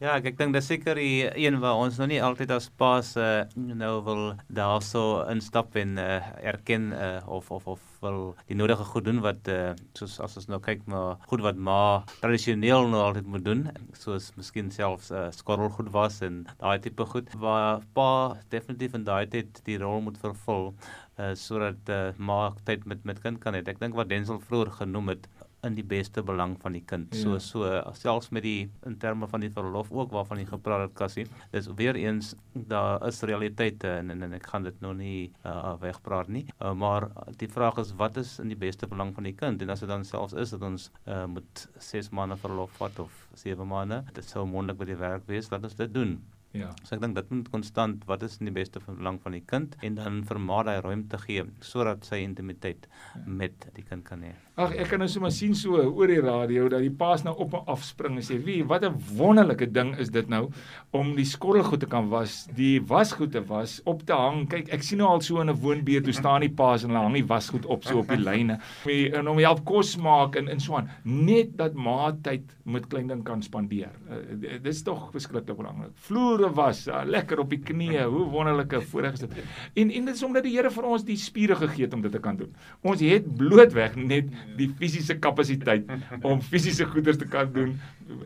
Ja, 0.05 0.19
ek, 0.19 0.27
ek 0.35 0.37
dink 0.37 0.53
dis 0.53 0.67
seker 0.69 0.99
die 1.01 1.23
een 1.41 1.55
waar 1.63 1.79
ons 1.81 1.97
nog 1.97 2.11
nie 2.11 2.19
altyd 2.21 2.51
as 2.53 2.67
paas 2.77 3.15
uh, 3.17 3.47
nou 3.57 3.93
wil 4.05 4.19
daarso 4.53 5.23
instap 5.33 5.79
en 5.81 5.95
uh, 5.97 6.19
erken 6.45 6.91
uh, 6.93 7.23
of 7.25 7.49
of 7.55 7.71
of 7.73 7.87
wil 8.03 8.19
die 8.51 8.59
nodige 8.59 8.85
goed 8.85 9.07
doen 9.07 9.23
wat 9.25 9.49
uh, 9.49 9.71
soos 9.97 10.19
as 10.21 10.37
ons 10.37 10.51
nou 10.53 10.59
kyk 10.67 10.85
na 10.93 11.01
goed 11.31 11.41
wat 11.47 11.57
ma 11.57 11.79
tradisioneel 12.19 12.91
nou 12.93 13.01
altyd 13.01 13.31
moet 13.33 13.47
doen, 13.47 13.63
soos 13.97 14.27
miskien 14.37 14.69
selfs 14.75 15.09
uh, 15.09 15.31
skorrelgoed 15.33 15.89
was 15.95 16.21
en 16.27 16.43
daai 16.61 16.77
tipe 16.85 17.09
goed 17.15 17.33
waar 17.41 17.81
pa 17.97 18.11
definitief 18.53 19.01
in 19.01 19.09
daai 19.09 19.25
tyd 19.33 19.65
die 19.65 19.81
rol 19.81 20.05
moet 20.05 20.21
vervul 20.21 20.75
uh, 21.17 21.33
sodat 21.39 21.89
uh, 21.89 22.11
ma 22.19 22.53
tyd 22.69 22.85
met 22.85 23.09
met 23.09 23.25
kind 23.25 23.41
kan 23.41 23.57
hê. 23.57 23.65
Ek 23.65 23.81
dink 23.81 23.97
wat 23.97 24.13
Denzel 24.13 24.43
vroeër 24.51 24.75
genoem 24.83 25.15
het 25.15 25.29
in 25.66 25.76
die 25.78 25.85
beste 25.85 26.23
belang 26.23 26.56
van 26.62 26.76
die 26.76 26.83
kind. 26.87 27.14
Ja. 27.14 27.23
So 27.23 27.38
so 27.38 27.92
selfs 27.99 28.30
met 28.35 28.44
die 28.47 28.68
in 28.87 28.99
terme 28.99 29.28
van 29.30 29.44
die 29.44 29.50
verlof 29.52 29.92
ook 29.92 30.12
waarvan 30.14 30.40
jy 30.42 30.47
gepraat 30.50 30.88
het 30.88 30.97
Cassie. 30.99 31.26
Dis 31.52 31.68
weer 31.76 31.97
eens 32.00 32.35
daar 32.52 33.06
is 33.09 33.23
realiteite 33.23 33.90
en, 33.99 34.11
en 34.11 34.23
en 34.28 34.37
ek 34.38 34.47
gaan 34.52 34.66
dit 34.68 34.80
nou 34.85 34.94
nie 34.97 35.33
uh, 35.47 35.75
wegpraat 35.80 36.28
nie. 36.28 36.44
Uh, 36.59 36.73
maar 36.73 37.09
die 37.40 37.49
vraag 37.49 37.80
is 37.83 37.94
wat 38.00 38.16
is 38.21 38.38
in 38.42 38.52
die 38.52 38.59
beste 38.59 38.88
belang 38.90 39.14
van 39.14 39.28
die 39.28 39.35
kind? 39.35 39.62
En 39.62 39.75
as 39.75 39.85
dit 39.85 39.90
dan 39.90 40.04
selfs 40.04 40.37
is 40.38 40.54
dat 40.54 40.62
ons 40.62 40.90
uh, 41.09 41.25
moet 41.30 41.66
6 41.78 42.12
maande 42.14 42.38
verlof 42.40 42.73
vat 42.80 42.99
of 43.04 43.26
7 43.35 43.66
maande, 43.68 44.04
dit 44.14 44.25
sou 44.28 44.47
moontlik 44.47 44.78
by 44.80 44.88
die 44.92 45.00
werk 45.00 45.28
wees 45.30 45.50
dat 45.52 45.64
ons 45.64 45.76
dit 45.78 45.92
doen. 45.94 46.18
Ja. 46.54 46.71
So 46.87 46.94
ek 46.94 47.02
dink 47.02 47.16
dit 47.18 47.30
moet 47.35 47.50
konstant 47.50 48.04
wat 48.06 48.23
is 48.23 48.38
in 48.38 48.47
die 48.47 48.54
beste 48.54 48.83
belang 48.87 49.18
van 49.25 49.35
die 49.35 49.42
kind 49.52 49.75
en 49.83 49.99
dan 49.99 50.23
vermaak 50.28 50.68
daai 50.68 50.85
ruimte 50.87 51.18
gee 51.26 51.42
sodat 51.66 52.06
sy 52.06 52.23
intimiteit 52.23 52.87
ja. 52.87 53.25
met 53.42 53.66
die 53.75 53.83
kind 53.88 54.06
kan 54.06 54.23
hê. 54.23 54.35
Ag 54.55 54.71
ek 54.79 54.93
kan 54.93 55.01
nou 55.03 55.09
sommer 55.11 55.33
sien 55.35 55.51
so 55.59 55.81
oor 55.83 56.07
die 56.07 56.21
radio 56.23 56.69
dat 56.71 56.85
die 56.85 56.93
paas 56.95 57.25
nou 57.27 57.33
op 57.43 57.57
en 57.59 57.71
af 57.73 57.81
spring 57.83 58.15
en 58.15 58.23
sê, 58.23 58.37
"Wie, 58.39 58.63
wat 58.63 58.85
'n 58.85 58.95
wonderlike 59.17 59.67
ding 59.67 59.99
is 59.99 60.11
dit 60.11 60.29
nou 60.29 60.53
om 60.93 61.17
die 61.17 61.25
skottelgoed 61.25 61.81
te 61.81 61.87
kan 61.87 62.09
was, 62.09 62.47
die 62.55 62.81
wasgoed 62.81 63.33
te 63.33 63.43
was, 63.49 63.81
op 63.85 64.07
te 64.07 64.13
hang. 64.13 64.49
Kyk, 64.49 64.69
ek 64.73 64.83
sien 64.83 64.99
nou 64.99 65.09
al 65.09 65.21
so 65.21 65.41
in 65.41 65.51
'n 65.51 65.61
woonbuurt 65.61 66.05
hoe 66.05 66.15
staan 66.15 66.41
die 66.41 66.55
paas 66.55 66.85
en 66.85 66.91
hulle 66.91 67.03
hang 67.03 67.15
die 67.15 67.27
wasgoed 67.27 67.67
op 67.67 67.83
so 67.85 67.99
op 67.99 68.09
die 68.09 68.17
lyne. 68.17 68.61
En 68.87 69.29
om 69.29 69.39
help 69.39 69.65
kos 69.65 69.97
maak 69.97 70.37
en 70.37 70.49
en 70.49 70.61
so 70.61 70.77
aan. 70.77 70.89
Net 71.03 71.57
dat 71.57 71.75
ma 71.75 72.17
tyd 72.23 72.43
met 72.65 72.87
klein 72.87 73.09
ding 73.09 73.25
kan 73.25 73.43
spandeer. 73.43 73.91
Uh, 74.09 74.39
dit 74.39 74.67
is 74.67 74.83
tog 74.83 75.11
beskiklik 75.11 75.57
belangrik. 75.57 75.91
Vloere 75.95 76.53
was, 76.55 76.87
uh, 76.87 77.03
lekker 77.05 77.41
op 77.41 77.51
die 77.51 77.59
knieë, 77.59 78.05
hoe 78.05 78.31
wonderlike 78.31 78.81
voorreg 78.81 79.13
is 79.13 79.21
dit. 79.21 79.31
En 79.75 79.91
en 79.91 80.05
dit 80.05 80.15
is 80.15 80.23
omdat 80.23 80.43
die 80.43 80.55
Here 80.55 80.71
vir 80.71 80.85
ons 80.85 81.05
die 81.05 81.17
spiere 81.17 81.57
gegee 81.57 81.85
het 81.85 81.95
om 81.95 82.03
dit 82.03 82.13
te 82.13 82.21
kan 82.21 82.37
doen. 82.37 82.55
Ons 82.83 83.01
het 83.01 83.37
blootweg 83.37 83.97
net 83.97 84.31
die 84.57 84.69
fisiese 84.79 85.17
kapasiteit 85.19 85.89
om 86.23 86.41
fisiese 86.45 86.87
goeders 86.91 87.19
te 87.21 87.29
kan 87.31 87.53
doen 87.53 87.75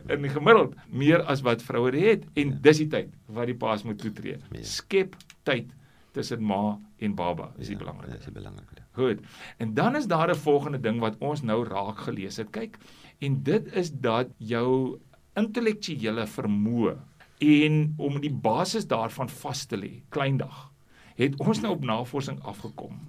in 0.09 0.21
die 0.25 0.31
gemiddeld 0.33 0.75
meer 0.91 1.23
as 1.31 1.43
wat 1.45 1.63
vroue 1.65 1.91
het 1.95 2.25
en 2.39 2.55
dis 2.61 2.83
die 2.83 2.89
tyd 2.91 3.11
wat 3.27 3.49
die 3.49 3.57
paas 3.57 3.83
moet 3.87 3.99
toetree. 4.01 4.37
Ja. 4.51 4.63
Skep 4.63 5.15
tyd 5.47 5.71
tussen 6.15 6.43
ma 6.45 6.77
en 6.99 7.15
baba 7.15 7.51
is 7.57 7.69
die 7.69 7.77
Ja, 7.77 7.83
belangrike. 7.83 8.17
Dis 8.17 8.25
die 8.25 8.35
belangrike. 8.35 8.85
Goed. 8.97 9.21
En 9.57 9.73
dan 9.73 9.95
is 9.95 10.07
daar 10.07 10.29
'n 10.29 10.35
volgende 10.35 10.79
ding 10.79 10.99
wat 10.99 11.15
ons 11.19 11.41
nou 11.41 11.63
raak 11.63 11.99
gelees 11.99 12.37
het. 12.37 12.49
Kyk, 12.51 12.77
en 13.19 13.43
dit 13.43 13.73
is 13.75 13.91
dat 13.91 14.27
jou 14.37 14.99
intellektuele 15.35 16.27
vermoë 16.27 16.97
en 17.39 17.93
om 17.97 18.19
die 18.21 18.33
basis 18.33 18.87
daarvan 18.87 19.29
vas 19.29 19.65
te 19.65 19.77
lê, 19.77 20.01
kleindag, 20.09 20.71
het 21.15 21.39
ons 21.39 21.61
nou 21.61 21.73
op 21.73 21.83
navorsing 21.83 22.39
afgekom 22.43 22.99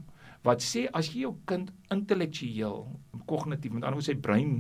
wat 0.47 0.65
sê 0.65 0.87
as 0.97 1.11
jy 1.13 1.27
jou 1.27 1.35
kind 1.49 1.71
intellektueel, 1.93 2.85
kognitief, 3.29 3.75
met 3.75 3.85
ander 3.85 3.99
woorde 3.99 4.13
sy 4.13 4.17
brein 4.21 4.55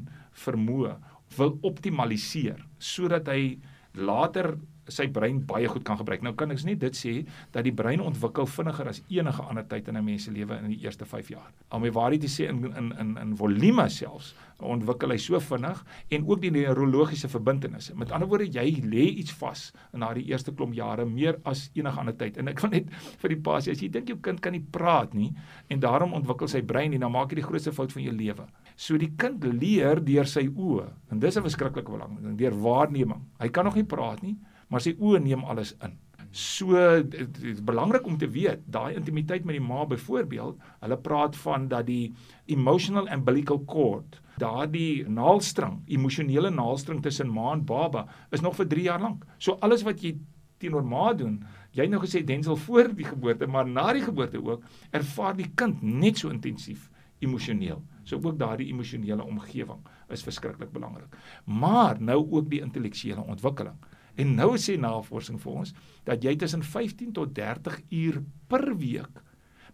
vermoë 0.45 0.97
wil 1.39 1.57
optimaliseer 1.67 2.61
sodat 2.79 3.31
hy 3.31 3.57
later 3.95 4.55
sy 4.91 5.07
brein 5.09 5.41
baie 5.47 5.69
goed 5.71 5.85
kan 5.85 5.99
gebruik. 6.01 6.23
Nou 6.23 6.35
kan 6.35 6.51
ek 6.51 6.65
net 6.65 6.81
dit 6.81 6.97
sê 6.97 7.15
dat 7.55 7.65
die 7.65 7.75
brein 7.75 8.01
ontwikkel 8.01 8.47
vinniger 8.47 8.89
as 8.89 9.03
enige 9.09 9.43
ander 9.43 9.67
tyd 9.67 9.89
in 9.89 9.97
'n 9.97 10.05
mens 10.05 10.25
se 10.25 10.31
lewe 10.31 10.59
in 10.59 10.71
die 10.71 10.81
eerste 10.85 11.05
5 11.05 11.29
jaar. 11.29 11.53
Om 11.71 11.83
die 11.83 11.93
waarheid 11.93 12.21
te 12.21 12.29
sê 12.29 12.49
in 12.49 12.65
in 12.77 12.93
in 12.99 13.17
in 13.19 13.37
volume 13.37 13.89
selfs 13.89 14.35
ontwikkel 14.61 15.11
hy 15.11 15.19
so 15.19 15.41
vinnig 15.41 15.85
en 16.11 16.27
ook 16.29 16.41
die 16.43 16.51
neurologiese 16.51 17.29
verbintenisse. 17.29 17.95
Met 17.97 18.13
ander 18.13 18.29
woorde, 18.29 18.49
jy 18.51 18.83
lê 18.85 19.07
iets 19.21 19.33
vas 19.41 19.73
in 19.95 20.05
daardie 20.05 20.27
eerste 20.29 20.53
klomp 20.53 20.75
jare 20.75 21.07
meer 21.09 21.39
as 21.49 21.71
enige 21.75 22.01
ander 22.01 22.17
tyd. 22.17 22.39
En 22.41 22.49
ek 22.49 22.61
wil 22.61 22.71
net 22.71 22.91
vir 23.23 23.35
die 23.35 23.41
pa 23.41 23.59
sê 23.61 23.75
as 23.75 23.83
jy 23.83 23.89
dink 23.89 24.09
jou 24.09 24.19
kind 24.21 24.41
kan 24.41 24.53
nie 24.53 24.65
praat 24.73 25.15
nie 25.15 25.31
en 25.69 25.81
daarom 25.81 26.13
ontwikkel 26.13 26.49
sy 26.49 26.63
brein 26.63 26.91
nie, 26.91 26.99
dan 26.99 27.13
maak 27.13 27.33
jy 27.33 27.41
die 27.41 27.49
grootste 27.49 27.73
fout 27.73 27.93
van 27.93 28.05
jou 28.05 28.15
lewe. 28.17 28.47
So 28.77 28.99
die 29.01 29.13
kind 29.21 29.45
leer 29.45 30.01
deur 30.05 30.29
sy 30.29 30.47
oë 30.49 30.87
en 31.13 31.21
dis 31.21 31.37
'n 31.37 31.43
verskriklike 31.43 31.91
belangrike 31.91 32.23
ding, 32.23 32.37
deur 32.37 32.55
waarneming. 32.55 33.23
Hy 33.41 33.49
kan 33.49 33.65
nog 33.65 33.75
nie 33.75 33.85
praat 33.85 34.23
nie, 34.23 34.37
maar 34.71 34.85
sy 34.85 34.95
oë 34.99 35.21
neem 35.25 35.45
alles 35.45 35.75
in. 35.85 35.99
So 36.31 36.79
dit 37.03 37.63
belangrik 37.67 38.07
om 38.07 38.17
te 38.19 38.29
weet, 38.31 38.63
daai 38.71 38.95
intimiteit 38.95 39.45
met 39.45 39.57
die 39.59 39.65
ma 39.67 39.83
byvoorbeeld, 39.91 40.61
hulle 40.85 40.99
praat 41.03 41.37
van 41.43 41.67
dat 41.69 41.89
die 41.89 42.13
emotional 42.47 43.11
umbilical 43.11 43.59
cord, 43.67 44.21
daardie 44.39 45.05
naalstrang, 45.11 45.81
emosionele 45.91 46.53
naalstrang 46.55 47.03
tussen 47.03 47.33
ma 47.35 47.51
en 47.57 47.65
baba 47.67 48.07
is 48.31 48.45
nog 48.47 48.55
vir 48.61 48.71
3 48.71 48.87
jaar 48.87 49.03
lank. 49.03 49.27
So 49.39 49.59
alles 49.61 49.83
wat 49.83 50.05
jy 50.07 50.15
teenoor 50.63 50.87
ma 50.87 51.11
doen, 51.17 51.41
jy 51.75 51.87
het 51.87 51.93
nou 51.93 52.01
gesê 52.03 52.23
Denzel 52.27 52.59
voor 52.67 52.95
die 52.95 53.09
geboorte, 53.09 53.47
maar 53.51 53.67
na 53.67 53.91
die 53.97 54.05
geboorte 54.05 54.39
ook, 54.39 54.65
ervaar 54.95 55.37
die 55.37 55.51
kind 55.59 55.83
net 55.83 56.21
so 56.21 56.31
intensief 56.31 56.91
emosioneel. 57.21 57.83
So 58.05 58.21
ook 58.23 58.39
daardie 58.39 58.71
emosionele 58.71 59.25
omgewing 59.25 59.83
is 60.11 60.25
verskriklik 60.27 60.73
belangrik. 60.73 61.17
Maar 61.45 62.01
nou 62.01 62.23
ook 62.23 62.51
die 62.51 62.63
intellektuele 62.65 63.23
ontwikkeling. 63.23 63.77
En 64.21 64.35
nou 64.37 64.53
sê 64.61 64.77
navorsing 64.81 65.41
vir 65.43 65.59
ons 65.63 65.75
dat 66.09 66.25
jy 66.25 66.37
tussen 66.37 66.65
15 66.67 67.13
tot 67.17 67.35
30 67.37 67.81
uur 68.03 68.23
per 68.51 68.67
week 68.81 69.23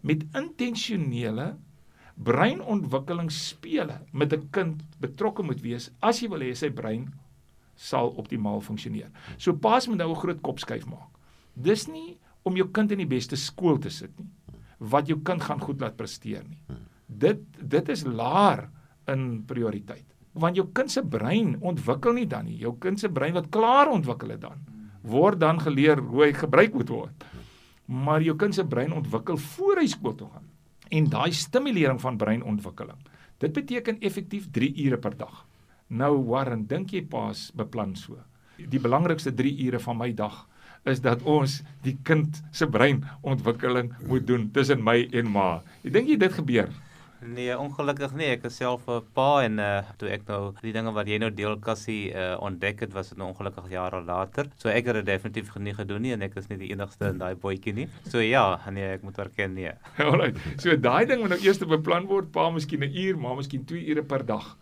met 0.07 0.25
intentionele 0.37 1.55
breinontwikkelingsspele 2.27 3.99
met 4.11 4.33
'n 4.33 4.49
kind 4.51 4.83
betrokke 4.99 5.43
moet 5.43 5.61
wees 5.61 5.91
as 6.01 6.21
jy 6.21 6.29
wil 6.29 6.45
hê 6.45 6.53
sy 6.55 6.69
brein 6.69 7.13
sal 7.75 8.09
optimaal 8.17 8.61
funksioneer. 8.61 9.11
So 9.37 9.53
paas 9.53 9.87
moet 9.87 9.97
nou 9.97 10.11
'n 10.11 10.21
groot 10.23 10.41
kop 10.41 10.59
skuif 10.59 10.85
maak. 10.85 11.11
Dis 11.53 11.87
nie 11.87 12.17
om 12.43 12.55
jou 12.55 12.67
kind 12.71 12.91
in 12.91 12.97
die 12.97 13.13
beste 13.17 13.35
skool 13.35 13.77
te 13.77 13.89
sit 13.89 14.19
nie 14.19 14.29
wat 14.77 15.07
jou 15.09 15.19
kind 15.25 15.41
gaan 15.41 15.61
goed 15.61 15.81
laat 15.81 15.97
presteer 15.97 16.43
nie. 16.47 16.61
Dit 17.07 17.41
dit 17.57 17.89
is 17.89 18.03
laer 18.05 18.69
in 19.07 19.43
prioriteit. 19.45 20.05
Want 20.37 20.55
jou 20.59 20.67
kind 20.73 20.91
se 20.91 21.01
brein 21.01 21.55
ontwikkel 21.61 22.13
nie 22.13 22.27
dan 22.29 22.45
nie. 22.45 22.59
Jou 22.61 22.75
kind 22.79 22.99
se 22.99 23.09
brein 23.09 23.33
wat 23.33 23.49
klaar 23.53 23.89
ontwikkel 23.89 24.35
het 24.35 24.41
dan 24.41 24.65
word 25.07 25.39
dan 25.39 25.59
geleer 25.63 26.01
hoe 26.03 26.27
hy 26.27 26.33
gebruik 26.35 26.75
moet 26.75 26.91
word. 26.91 27.25
Maar 27.87 28.23
jou 28.25 28.35
kind 28.39 28.55
se 28.55 28.65
brein 28.67 28.93
ontwikkel 28.95 29.39
voor 29.53 29.81
hy 29.81 29.87
skool 29.91 30.15
toe 30.19 30.29
gaan. 30.33 30.47
En 30.91 31.07
daai 31.11 31.31
stimulering 31.35 31.99
van 32.01 32.19
breinontwikkeling. 32.19 32.99
Dit 33.39 33.53
beteken 33.55 34.01
effektief 34.01 34.49
3 34.51 34.71
ure 34.85 34.99
per 34.99 35.15
dag. 35.17 35.45
Nou 35.87 36.17
Warren, 36.27 36.65
dink 36.67 36.91
jy 36.91 37.03
paas 37.07 37.47
beplan 37.55 37.95
so? 37.95 38.17
Die 38.57 38.81
belangrikste 38.81 39.31
3 39.35 39.53
ure 39.67 39.79
van 39.79 39.99
my 39.99 40.09
dag 40.15 40.43
is 40.87 41.01
dat 41.03 41.23
ons 41.27 41.61
die 41.83 41.97
kind 42.07 42.41
se 42.55 42.67
breinontwikkeling 42.71 43.91
moet 44.07 44.27
doen 44.27 44.47
tussen 44.55 44.83
my 44.83 45.01
en 45.15 45.31
ma. 45.31 45.61
Ek 45.83 45.93
dink 45.95 46.11
jy 46.11 46.17
dit 46.19 46.33
gebeur. 46.39 46.71
Nee, 47.25 47.49
ongelukkig 47.57 48.11
nie. 48.13 48.27
Ek 48.35 48.43
is 48.45 48.59
self 48.59 48.85
'n 48.87 49.01
pa 49.13 49.41
en 49.43 49.57
uh 49.59 49.81
toe 49.97 50.09
ek 50.09 50.27
nou 50.27 50.53
die 50.61 50.71
dinge 50.71 50.91
wat 50.93 51.07
jy 51.07 51.17
nou 51.17 51.31
deel 51.31 51.57
Cassie 51.57 52.13
uh 52.13 52.37
ontdek 52.39 52.79
het, 52.85 52.93
was 52.93 53.09
dit 53.09 53.17
nou 53.17 53.31
ongelukkig 53.31 53.71
jare 53.71 54.03
later. 54.05 54.45
So 54.57 54.69
ek 54.69 54.85
het 54.85 54.99
dit 54.99 55.05
definitief 55.05 55.55
nie 55.57 55.73
gedoen 55.73 56.01
nie 56.01 56.13
en 56.13 56.21
ek 56.21 56.37
is 56.37 56.49
nie 56.49 56.57
die 56.57 56.69
enigste 56.71 57.09
in 57.09 57.17
daai 57.17 57.35
bootjie 57.35 57.73
nie. 57.73 57.87
So 58.05 58.19
ja, 58.19 58.61
nee, 58.69 58.93
ek 58.93 59.01
moet 59.01 59.17
erken 59.17 59.53
nee. 59.55 59.73
Alright. 59.97 60.37
So 60.61 60.75
daai 60.77 61.05
ding 61.07 61.21
moet 61.21 61.29
nou 61.29 61.41
eers 61.41 61.57
beplan 61.57 62.05
word, 62.05 62.31
pa 62.31 62.49
miskien 62.51 62.83
'n 62.83 62.93
uur, 62.93 63.17
maar 63.17 63.35
miskien 63.35 63.65
2 63.65 63.87
ure 63.89 64.03
per 64.03 64.25
dag. 64.25 64.55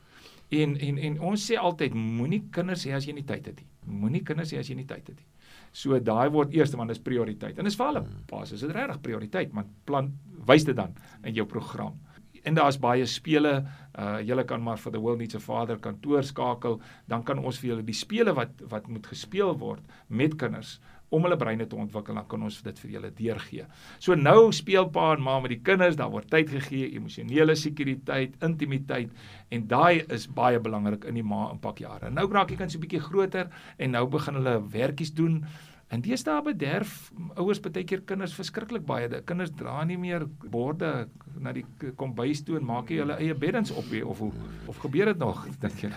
En 0.49 0.77
en 0.77 0.97
en 0.97 1.19
ons 1.19 1.51
sê 1.51 1.59
altyd 1.59 1.93
moenie 1.93 2.43
kinders 2.51 2.85
hê 2.85 2.95
as 2.95 3.05
jy 3.05 3.13
nie 3.13 3.25
tyd 3.25 3.45
het 3.45 3.59
nie. 3.59 3.67
Moenie 3.99 4.23
kinders 4.23 4.53
hê 4.53 4.59
as 4.59 4.69
jy 4.69 4.75
nie 4.75 4.87
tyd 4.87 5.07
het 5.07 5.17
nie. 5.17 5.27
So 5.73 5.99
daai 5.99 6.29
word 6.31 6.53
eerste 6.55 6.77
want 6.77 6.87
dis 6.89 6.99
prioriteit. 7.03 7.57
En 7.59 7.65
dis 7.67 7.75
vir 7.75 7.85
hulle 7.85 8.05
pas, 8.27 8.51
is 8.51 8.61
dit 8.61 8.71
regtig 8.71 9.01
prioriteit, 9.01 9.51
maar 9.51 9.65
plan 9.85 10.13
wys 10.47 10.63
dit 10.63 10.75
dan 10.75 10.95
in 11.23 11.33
jou 11.33 11.45
program. 11.45 11.99
En 12.45 12.57
daar's 12.57 12.77
baie 12.81 13.05
spele. 13.09 13.63
Uh 13.97 14.19
julle 14.27 14.43
kan 14.45 14.61
maar 14.63 14.77
vir 14.77 14.91
the 14.91 14.99
World 15.01 15.21
Needs 15.23 15.35
a 15.35 15.39
Father 15.39 15.79
kantoor 15.79 16.23
skakel, 16.23 16.81
dan 17.07 17.23
kan 17.23 17.39
ons 17.39 17.59
vir 17.61 17.73
julle 17.73 17.85
die 17.87 17.95
spele 17.95 18.35
wat 18.35 18.61
wat 18.69 18.89
moet 18.91 19.07
gespeel 19.07 19.55
word 19.57 19.81
met 20.07 20.35
kinders 20.37 20.79
om 21.13 21.25
hulle 21.25 21.37
breine 21.37 21.67
te 21.69 21.77
ontwikkel, 21.77 22.17
dan 22.17 22.25
kan 22.29 22.43
ons 22.45 22.57
dit 22.65 22.79
vir 22.81 22.95
julle 22.95 23.11
deurgee. 23.17 23.65
So 24.03 24.17
nou 24.17 24.51
speel 24.55 24.89
pa 24.93 25.11
en 25.15 25.23
ma 25.23 25.37
met 25.43 25.53
die 25.53 25.61
kinders, 25.63 25.97
daar 25.99 26.11
word 26.13 26.29
tyd 26.33 26.49
gegee, 26.51 26.89
emosionele 26.97 27.55
sekuriteit, 27.59 28.35
intimiteit 28.45 29.13
en 29.53 29.67
daai 29.71 30.03
is 30.13 30.27
baie 30.27 30.59
belangrik 30.59 31.05
in 31.09 31.19
die 31.19 31.25
ma 31.25 31.47
impakjare. 31.53 32.11
Nou 32.13 32.27
raak 32.33 32.51
die 32.51 32.59
kind 32.59 32.73
so 32.73 32.79
'n 32.79 32.85
bietjie 32.87 33.05
groter 33.05 33.49
en 33.77 33.91
nou 33.91 34.05
begin 34.07 34.41
hulle 34.41 34.59
werkies 34.71 35.13
doen. 35.13 35.45
En 35.93 36.01
deesdae 36.01 36.41
bederf 36.41 37.11
ouers 37.37 37.59
baie 37.61 37.83
keer 37.85 38.01
kinders 38.09 38.33
verskriklik 38.33 38.85
baie. 38.89 39.09
Die 39.11 39.21
kinders 39.27 39.51
dra 39.57 39.83
nie 39.85 39.97
meer 40.01 40.25
borde 40.51 41.07
na 41.37 41.53
die 41.53 41.65
kombuis 41.99 42.41
toe 42.47 42.57
en 42.57 42.65
maak 42.65 42.89
nie 42.89 42.97
hulle 43.03 43.19
eie 43.21 43.35
beddens 43.37 43.73
op 43.75 43.91
nie 43.93 44.01
of 44.01 44.23
hoe 44.23 44.31
of 44.71 44.79
gebeur 44.81 45.11
dit 45.11 45.21
nog 45.21 45.43
dink 45.63 45.83
jy? 45.85 45.91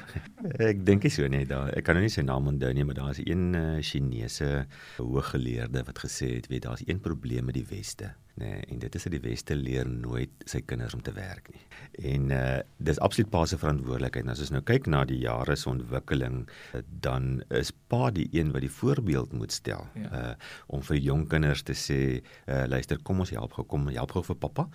Ek 0.69 0.85
dink 0.85 1.09
nie 1.09 1.15
so 1.15 1.29
nie. 1.33 1.45
Daar 1.49 1.73
ek 1.73 1.89
kan 1.89 1.97
nou 1.97 2.05
nie 2.05 2.13
sy 2.13 2.27
naam 2.27 2.51
onthou 2.53 2.73
nie, 2.77 2.85
maar 2.85 2.99
daar 3.01 3.15
is 3.17 3.23
een 3.25 3.49
uh, 3.57 3.67
Chinese 3.81 4.67
hooggeleerde 4.99 5.87
wat 5.89 6.05
gesê 6.05 6.35
het, 6.37 6.51
weet 6.53 6.67
daar's 6.69 6.85
een 6.85 7.01
probleem 7.01 7.49
met 7.49 7.57
die 7.57 7.67
weste, 7.71 8.13
nê, 8.39 8.51
nee, 8.53 8.67
en 8.73 8.79
dit 8.83 8.95
is 8.95 9.07
dat 9.07 9.15
die 9.15 9.23
weste 9.25 9.57
leer 9.59 9.89
nooit 9.89 10.47
sy 10.51 10.61
kinders 10.67 10.95
om 10.97 11.03
te 11.05 11.15
werk 11.17 11.51
nie. 11.55 11.65
En 12.13 12.31
uh 12.35 12.45
dis 12.89 13.01
absoluut 13.05 13.31
pa 13.31 13.45
se 13.47 13.59
verantwoordelikheid. 13.59 14.25
En 14.25 14.33
as 14.33 14.43
ons 14.45 14.55
nou 14.55 14.63
kyk 14.67 14.87
na 14.87 15.03
die 15.09 15.19
jare 15.25 15.57
se 15.59 15.69
ontwikkeling, 15.71 16.45
uh, 16.75 16.83
dan 17.05 17.43
is 17.55 17.73
pa 17.91 18.13
die 18.15 18.29
een 18.33 18.53
wat 18.55 18.65
die 18.65 18.73
voorbeeld 18.73 19.35
moet 19.37 19.53
stel. 19.53 19.87
Ja. 19.99 20.09
Uh 20.09 20.33
om 20.79 20.83
vir 20.85 21.01
jong 21.03 21.27
kinders 21.29 21.65
te 21.67 21.77
sê, 21.77 22.01
uh 22.47 22.65
luister, 22.71 23.03
kom 23.03 23.21
ons 23.25 23.35
help 23.35 23.59
gou, 23.59 23.67
kom 23.67 23.89
help 23.93 24.17
gou 24.17 24.25
vir 24.31 24.41
pappa 24.47 24.69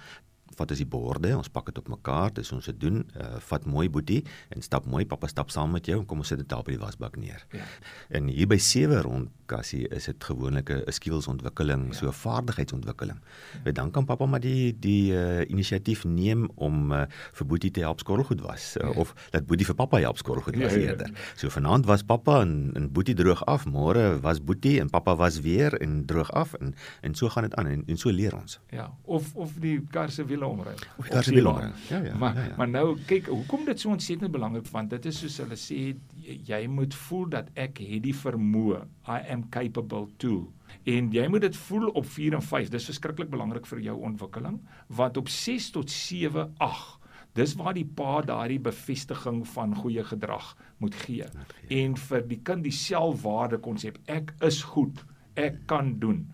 vat 0.58 0.72
as 0.72 0.78
die 0.78 0.86
borde, 0.90 1.38
ons 1.38 1.50
pak 1.50 1.66
dit 1.66 1.78
op 1.78 1.88
mekaar, 1.88 2.34
dis 2.34 2.52
ons 2.52 2.66
dit 2.66 2.80
doen. 2.80 3.04
Uh, 3.18 3.38
vat 3.40 3.66
mooi 3.66 3.90
boetie 3.90 4.24
en 4.50 4.62
stap 4.62 4.86
mooi, 4.86 5.06
pappa 5.06 5.28
stap 5.28 5.50
saam 5.50 5.72
met 5.72 5.86
jou 5.86 6.00
en 6.00 6.06
kom 6.06 6.18
ons 6.24 6.28
sit 6.28 6.38
dit 6.38 6.50
daar 6.50 6.64
by 6.64 6.72
die 6.72 6.80
wasbak 6.82 7.16
neer. 7.18 7.46
Ja. 7.52 7.66
En 8.10 8.28
hier 8.28 8.48
by 8.48 8.58
7 8.58 9.02
rond 9.02 9.30
kassie 9.46 9.88
is 9.90 10.06
dit 10.06 10.24
gewoonlik 10.24 10.70
'n 10.70 10.92
skillsontwikkeling, 10.92 11.88
ja. 11.92 11.94
so 11.94 12.12
vaardigheidsontwikkeling. 12.12 13.20
Ja. 13.66 13.72
Dan 13.72 13.92
kan 13.92 14.06
pappa 14.06 14.26
maar 14.26 14.40
die 14.40 14.74
die 14.80 15.12
uh, 15.14 15.42
inisiatief 15.50 16.04
neem 16.06 16.50
om 16.56 16.92
uh, 16.92 17.04
vir 17.34 17.48
boetie 17.48 17.72
te 17.72 17.80
help 17.80 18.00
skottelgoed 18.00 18.42
was 18.42 18.76
uh, 18.78 18.84
Ja. 18.84 18.90
of 19.00 19.14
dat 19.32 19.46
boetie 19.46 19.66
vir 19.66 19.76
pappa 19.76 19.98
help 19.98 20.18
skottelgoed 20.18 20.56
was 20.58 20.72
Ja, 20.74 20.78
ja, 20.78 20.84
ja. 20.84 20.90
eerder. 20.90 21.12
So 21.36 21.50
vanaand 21.50 21.86
was 21.86 22.04
pappa 22.04 22.42
en, 22.42 22.72
en 22.76 22.92
boetie 22.92 23.16
droog 23.16 23.46
af, 23.46 23.66
môre 23.66 24.20
was 24.22 24.40
boetie 24.44 24.80
en 24.80 24.90
pappa 24.90 25.16
was 25.16 25.40
weer 25.42 25.74
en 25.82 26.06
droog 26.06 26.32
af 26.32 26.54
en 26.54 26.76
en 27.02 27.16
so 27.16 27.30
gaan 27.30 27.44
dit 27.44 27.56
aan 27.56 27.68
en, 27.68 27.84
en 27.88 27.98
so 27.98 28.10
leer 28.10 28.36
ons. 28.36 28.60
Ja, 28.72 28.94
of 29.04 29.36
of 29.36 29.52
die 29.60 29.82
kar 29.92 30.10
se 30.12 30.26
wiele 30.26 30.43
hulle 30.44 30.52
omry. 30.52 30.76
Of 31.02 31.10
daar 31.12 31.26
se 31.26 31.34
belang. 31.34 31.74
Ja 31.90 32.02
ja. 32.04 32.16
Maar 32.20 32.36
ja, 32.36 32.48
ja. 32.50 32.56
maar 32.58 32.70
nou 32.70 32.86
kyk, 33.10 33.30
hoekom 33.32 33.66
dit 33.66 33.80
so 33.80 33.94
ontsettend 33.96 34.32
belangrik 34.32 34.68
want 34.72 34.94
dit 34.94 35.06
is 35.12 35.22
soos 35.24 35.38
hulle 35.44 35.60
sê 35.60 35.82
jy, 36.24 36.62
moet 36.68 36.96
voel 37.06 37.30
dat 37.38 37.54
ek 37.60 37.80
het 37.84 38.04
die 38.06 38.16
vermoë. 38.16 38.84
I 39.08 39.22
am 39.34 39.48
capable 39.54 40.08
too. 40.18 40.52
En 40.90 41.12
jy 41.14 41.28
moet 41.30 41.48
dit 41.48 41.58
voel 41.68 41.88
op 41.94 42.06
4 42.10 42.40
en 42.40 42.44
5. 42.44 42.74
Dis 42.74 42.90
verskriklik 42.92 43.32
belangrik 43.32 43.70
vir 43.70 43.82
jou 43.92 44.00
ontwikkeling 44.10 44.60
want 44.88 45.18
op 45.18 45.32
6 45.32 45.72
tot 45.78 45.92
7, 45.92 46.52
8 46.58 47.00
Dis 47.34 47.56
waar 47.58 47.74
die 47.74 47.88
pa 47.98 48.20
daardie 48.22 48.60
bevestiging 48.62 49.42
van 49.56 49.74
goeie 49.76 50.04
gedrag 50.06 50.52
moet 50.78 50.96
gee. 51.02 51.26
En 51.74 51.96
vir 51.98 52.28
die 52.30 52.38
kind 52.46 52.66
die 52.66 52.76
selfwaarde 52.78 53.58
konsep, 53.58 53.98
ek 54.06 54.36
is 54.46 54.62
goed, 54.76 55.02
ek 55.34 55.64
kan 55.70 55.96
doen. 56.04 56.28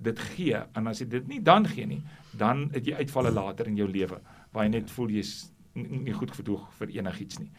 Dit 0.00 0.18
gee 0.34 0.60
en 0.74 0.86
as 0.86 1.00
jy 1.00 1.08
dit 1.08 1.28
nie 1.28 1.40
dan 1.42 1.66
gee 1.66 1.86
nie, 1.86 2.02
dan 2.32 2.68
het 2.72 2.86
jy 2.86 2.94
uitvalle 2.94 3.30
later 3.30 3.68
in 3.68 3.76
jou 3.76 3.88
lewe 3.88 4.20
waar 4.52 4.64
jy 4.64 4.70
net 4.70 4.90
voel 4.90 5.10
jy's 5.10 5.50
nie 5.74 6.14
goed 6.14 6.30
genoeg 6.30 6.68
vir 6.78 6.92
enigiets 6.94 7.40
nie 7.40 7.50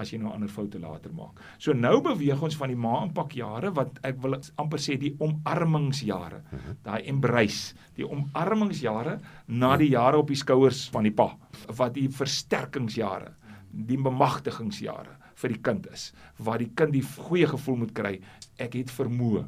as 0.00 0.12
jy 0.12 0.18
nou 0.20 0.32
ander 0.32 0.50
foute 0.50 0.80
later 0.80 1.12
maak. 1.14 1.40
So 1.60 1.74
nou 1.76 2.00
beweeg 2.04 2.40
ons 2.42 2.56
van 2.58 2.72
die 2.72 2.78
ma 2.78 3.02
impak 3.04 3.36
jare 3.36 3.72
wat 3.76 4.00
ek 4.08 4.18
wil 4.24 4.38
amper 4.60 4.80
sê 4.82 4.96
die 5.00 5.12
omarmingsjare. 5.22 6.42
Daai 6.84 7.02
embrace, 7.12 7.76
die 7.96 8.06
omarmingsjare 8.08 9.18
na 9.48 9.76
die 9.80 9.92
jare 9.92 10.22
op 10.22 10.32
die 10.32 10.38
skouers 10.38 10.86
van 10.94 11.08
die 11.08 11.14
pa 11.14 11.32
wat 11.76 11.94
die 11.94 12.08
versterkingsjare, 12.08 13.32
die 13.72 14.00
bemagtigingsjare 14.00 15.18
vir 15.42 15.54
die 15.54 15.62
kind 15.64 15.86
is, 15.92 16.10
waar 16.38 16.60
die 16.60 16.70
kind 16.76 16.92
die 16.94 17.02
goeie 17.02 17.48
gevoel 17.50 17.82
moet 17.84 17.94
kry, 17.96 18.16
ek 18.60 18.76
het 18.78 18.92
vermoë. 18.92 19.44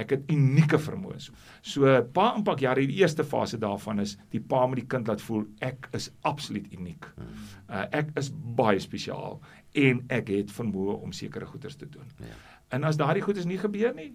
Ek 0.00 0.14
het 0.14 0.32
unieke 0.32 0.78
vermoëns. 0.80 1.30
So 1.62 1.92
pa 2.16 2.30
impak 2.36 2.64
jare 2.64 2.86
die 2.86 3.00
eerste 3.02 3.24
fase 3.24 3.58
daarvan 3.60 4.00
is 4.04 4.16
die 4.32 4.40
pa 4.40 4.64
moet 4.66 4.82
die 4.82 4.88
kind 4.88 5.08
laat 5.08 5.24
voel 5.24 5.46
ek 5.64 5.88
is 5.96 6.10
absoluut 6.28 6.66
uniek. 6.72 7.08
Uh, 7.68 7.84
ek 7.90 8.12
is 8.16 8.32
baie 8.32 8.80
spesiaal 8.80 9.40
en 9.76 10.04
ek 10.08 10.32
het 10.32 10.52
vermoë 10.52 11.00
om 11.02 11.12
sekere 11.12 11.46
goeders 11.46 11.76
te 11.76 11.88
doen. 11.88 12.08
Ja. 12.20 12.36
En 12.76 12.84
as 12.84 12.96
daardie 12.96 13.22
goeders 13.22 13.46
nie 13.46 13.60
gebeur 13.60 13.94
nie, 13.94 14.12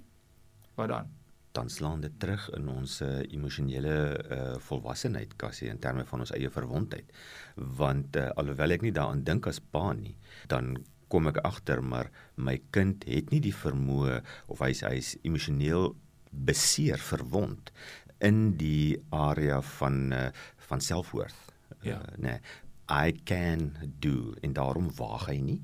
wat 0.76 0.90
dan? 0.90 1.12
dan 1.52 1.70
slaan 1.70 2.02
dit 2.02 2.14
terug 2.20 2.50
in 2.56 2.70
ons 2.72 3.02
uh, 3.04 3.20
emosionele 3.36 3.96
uh, 4.32 4.54
volwassenheid 4.64 5.36
kassie 5.36 5.68
in 5.68 5.82
terme 5.84 6.06
van 6.08 6.24
ons 6.24 6.32
eie 6.36 6.50
verwondheid. 6.50 7.12
Want 7.80 8.16
uh, 8.16 8.30
alhoewel 8.40 8.78
ek 8.78 8.86
nie 8.86 8.94
daaraan 8.96 9.26
dink 9.28 9.50
as 9.52 9.60
pa 9.60 9.92
nie, 9.98 10.16
dan 10.52 10.78
kom 11.12 11.28
ek 11.32 11.42
agter 11.48 11.82
maar 11.84 12.10
my 12.38 12.58
kind 12.76 13.04
het 13.10 13.32
nie 13.34 13.42
die 13.44 13.56
vermoë 13.56 14.22
of 14.48 14.64
hy's 14.64 14.82
hy's 14.88 15.14
emosioneel 15.28 15.92
beseer, 16.32 17.02
verwond 17.04 17.72
in 18.24 18.54
die 18.60 18.96
area 19.12 19.60
van 19.78 20.12
uh, 20.16 20.28
van 20.70 20.80
selfworth. 20.82 21.36
Ja. 21.84 21.98
Uh, 22.00 22.18
nee, 22.24 22.38
I 22.92 23.12
can 23.28 23.72
do 24.04 24.34
en 24.44 24.54
daarom 24.56 24.92
waag 24.98 25.28
hy 25.32 25.40
nie 25.44 25.60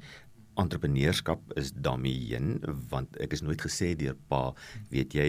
entrepreneurskap 0.58 1.54
is 1.60 1.72
daarmee 1.76 2.18
heen 2.32 2.58
want 2.92 3.18
ek 3.22 3.36
is 3.38 3.44
nooit 3.46 3.62
gesê 3.62 3.92
deur 4.00 4.16
pa 4.32 4.42
weet 4.94 5.14
jy 5.18 5.28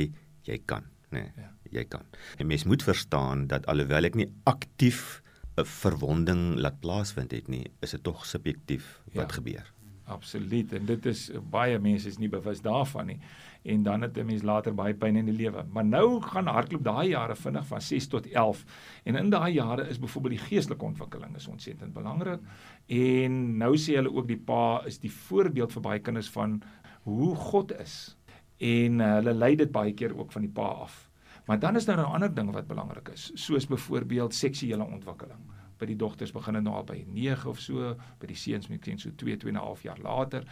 jy 0.48 0.58
kan 0.70 0.86
nê 1.12 1.24
nee, 1.26 1.32
Ja. 1.42 1.50
jy 1.78 1.84
kan 1.84 2.06
en 2.38 2.48
mens 2.48 2.64
moet 2.64 2.84
verstaan 2.86 3.46
dat 3.50 3.66
alhoewel 3.68 4.08
ek 4.08 4.16
nie 4.16 4.28
aktief 4.48 5.20
'n 5.58 5.64
verwonding 5.68 6.42
laat 6.56 6.80
plaasvind 6.80 7.32
het 7.36 7.48
nie 7.48 7.66
is 7.82 7.90
dit 7.96 8.02
tog 8.02 8.24
subjektief 8.26 9.00
wat 9.14 9.28
Ja. 9.28 9.34
gebeur 9.40 9.66
Absoluut 10.08 10.72
en 10.72 10.86
dit 10.88 11.06
is 11.06 11.30
baie 11.50 11.78
mense 11.78 12.08
is 12.08 12.18
nie 12.18 12.30
bewus 12.32 12.62
daarvan 12.64 13.06
nie 13.12 13.20
en 13.68 13.82
dan 13.82 14.02
het 14.02 14.16
'n 14.16 14.26
mens 14.26 14.42
later 14.42 14.74
baie 14.74 14.94
pyn 14.94 15.16
in 15.16 15.24
die 15.24 15.34
lewe. 15.34 15.64
Maar 15.72 15.84
nou 15.84 16.20
gaan 16.22 16.46
hardloop 16.46 16.84
daai 16.84 17.08
jare 17.08 17.36
vinnig 17.36 17.66
van 17.66 17.80
6 17.80 18.06
tot 18.06 18.26
11 18.26 18.64
en 19.04 19.16
in 19.16 19.30
daai 19.30 19.52
jare 19.52 19.88
is 19.88 19.98
byvoorbeeld 19.98 20.38
die 20.38 20.46
geestelike 20.46 20.84
ontwikkeling 20.84 21.36
is 21.36 21.48
ontsettend 21.48 21.92
belangrik 21.92 22.40
en 22.86 23.56
nou 23.58 23.76
sê 23.76 23.94
hulle 23.94 24.12
ook 24.14 24.28
die 24.28 24.40
pa 24.40 24.82
is 24.86 24.98
die 24.98 25.12
voorbeeld 25.12 25.72
vir 25.72 25.82
baie 25.82 25.98
kinders 25.98 26.30
van 26.30 26.62
hoe 27.02 27.34
God 27.34 27.72
is 27.80 28.16
en 28.58 29.00
uh, 29.00 29.12
hulle 29.14 29.34
lei 29.34 29.56
dit 29.56 29.70
baie 29.72 29.92
keer 29.94 30.18
ook 30.18 30.32
van 30.32 30.42
die 30.42 30.50
pa 30.50 30.62
af. 30.62 31.10
Maar 31.46 31.58
dan 31.58 31.76
is 31.76 31.84
daar 31.84 31.98
'n 31.98 32.12
ander 32.12 32.34
ding 32.34 32.50
wat 32.50 32.66
belangrik 32.66 33.08
is, 33.08 33.30
soos 33.34 33.66
byvoorbeeld 33.66 34.34
seksuele 34.34 34.84
ontwikkeling. 34.84 35.40
By 35.78 35.86
die 35.86 35.96
dogters 35.96 36.32
begin 36.34 36.58
dit 36.58 36.64
nou 36.66 36.74
al 36.76 36.86
by 36.88 37.04
9 37.06 37.48
of 37.50 37.60
so, 37.62 37.94
by 38.18 38.26
die 38.30 38.38
seuns 38.38 38.68
miskien 38.68 38.98
so 38.98 39.10
2, 39.10 39.36
2 39.44 39.52
en 39.52 39.56
'n 39.56 39.66
half 39.66 39.82
jaar 39.82 39.98
later. 40.02 40.44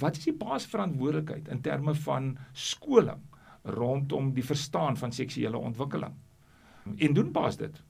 Wat 0.00 0.16
is 0.16 0.24
die 0.24 0.34
se 0.58 0.68
verantwoordelikheid 0.68 1.48
in 1.48 1.60
terme 1.60 1.94
van 1.94 2.38
skoling 2.52 3.20
rondom 3.64 4.32
die 4.32 4.44
verstaan 4.44 4.96
van 4.96 5.12
seksuele 5.12 5.58
ontwikkeling? 5.58 6.14
En 6.98 7.14
doen 7.14 7.30
paas 7.30 7.56
dit? 7.56 7.82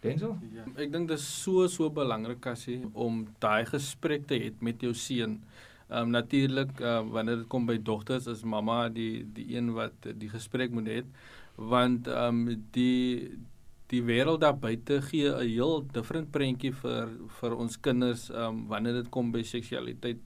Denzel? 0.00 0.36
Ja, 0.54 0.64
ek 0.76 0.92
dink 0.92 1.08
dit 1.08 1.18
is 1.18 1.42
so 1.42 1.66
so 1.66 1.90
belangrik 1.90 2.46
asie 2.46 2.84
om 2.94 3.24
daai 3.42 3.64
gesprek 3.66 4.28
te 4.30 4.38
hê 4.38 4.52
met 4.60 4.80
jou 4.80 4.94
seun. 4.94 5.40
Ehm 5.88 6.02
um, 6.02 6.10
natuurlik 6.10 6.80
uh, 6.80 7.00
wanneer 7.08 7.36
dit 7.36 7.48
kom 7.48 7.66
by 7.66 7.78
dogters 7.82 8.26
is 8.26 8.44
mamma 8.44 8.88
die 8.88 9.24
die 9.34 9.56
een 9.56 9.72
wat 9.72 10.10
die 10.20 10.28
gesprek 10.28 10.70
moet 10.70 10.90
hê 10.92 11.02
want 11.56 12.06
ehm 12.06 12.48
um, 12.48 12.66
die 12.76 13.38
die 13.88 14.02
wêreld 14.04 14.40
daar 14.40 14.58
buite 14.58 15.00
gee 15.02 15.28
'n 15.30 15.48
heel 15.48 15.86
different 15.92 16.30
prentjie 16.30 16.72
vir 16.72 17.08
vir 17.40 17.56
ons 17.56 17.80
kinders 17.80 18.30
ehm 18.30 18.44
um, 18.44 18.66
wanneer 18.68 19.02
dit 19.02 19.10
kom 19.10 19.32
by 19.32 19.42
seksualiteit 19.42 20.20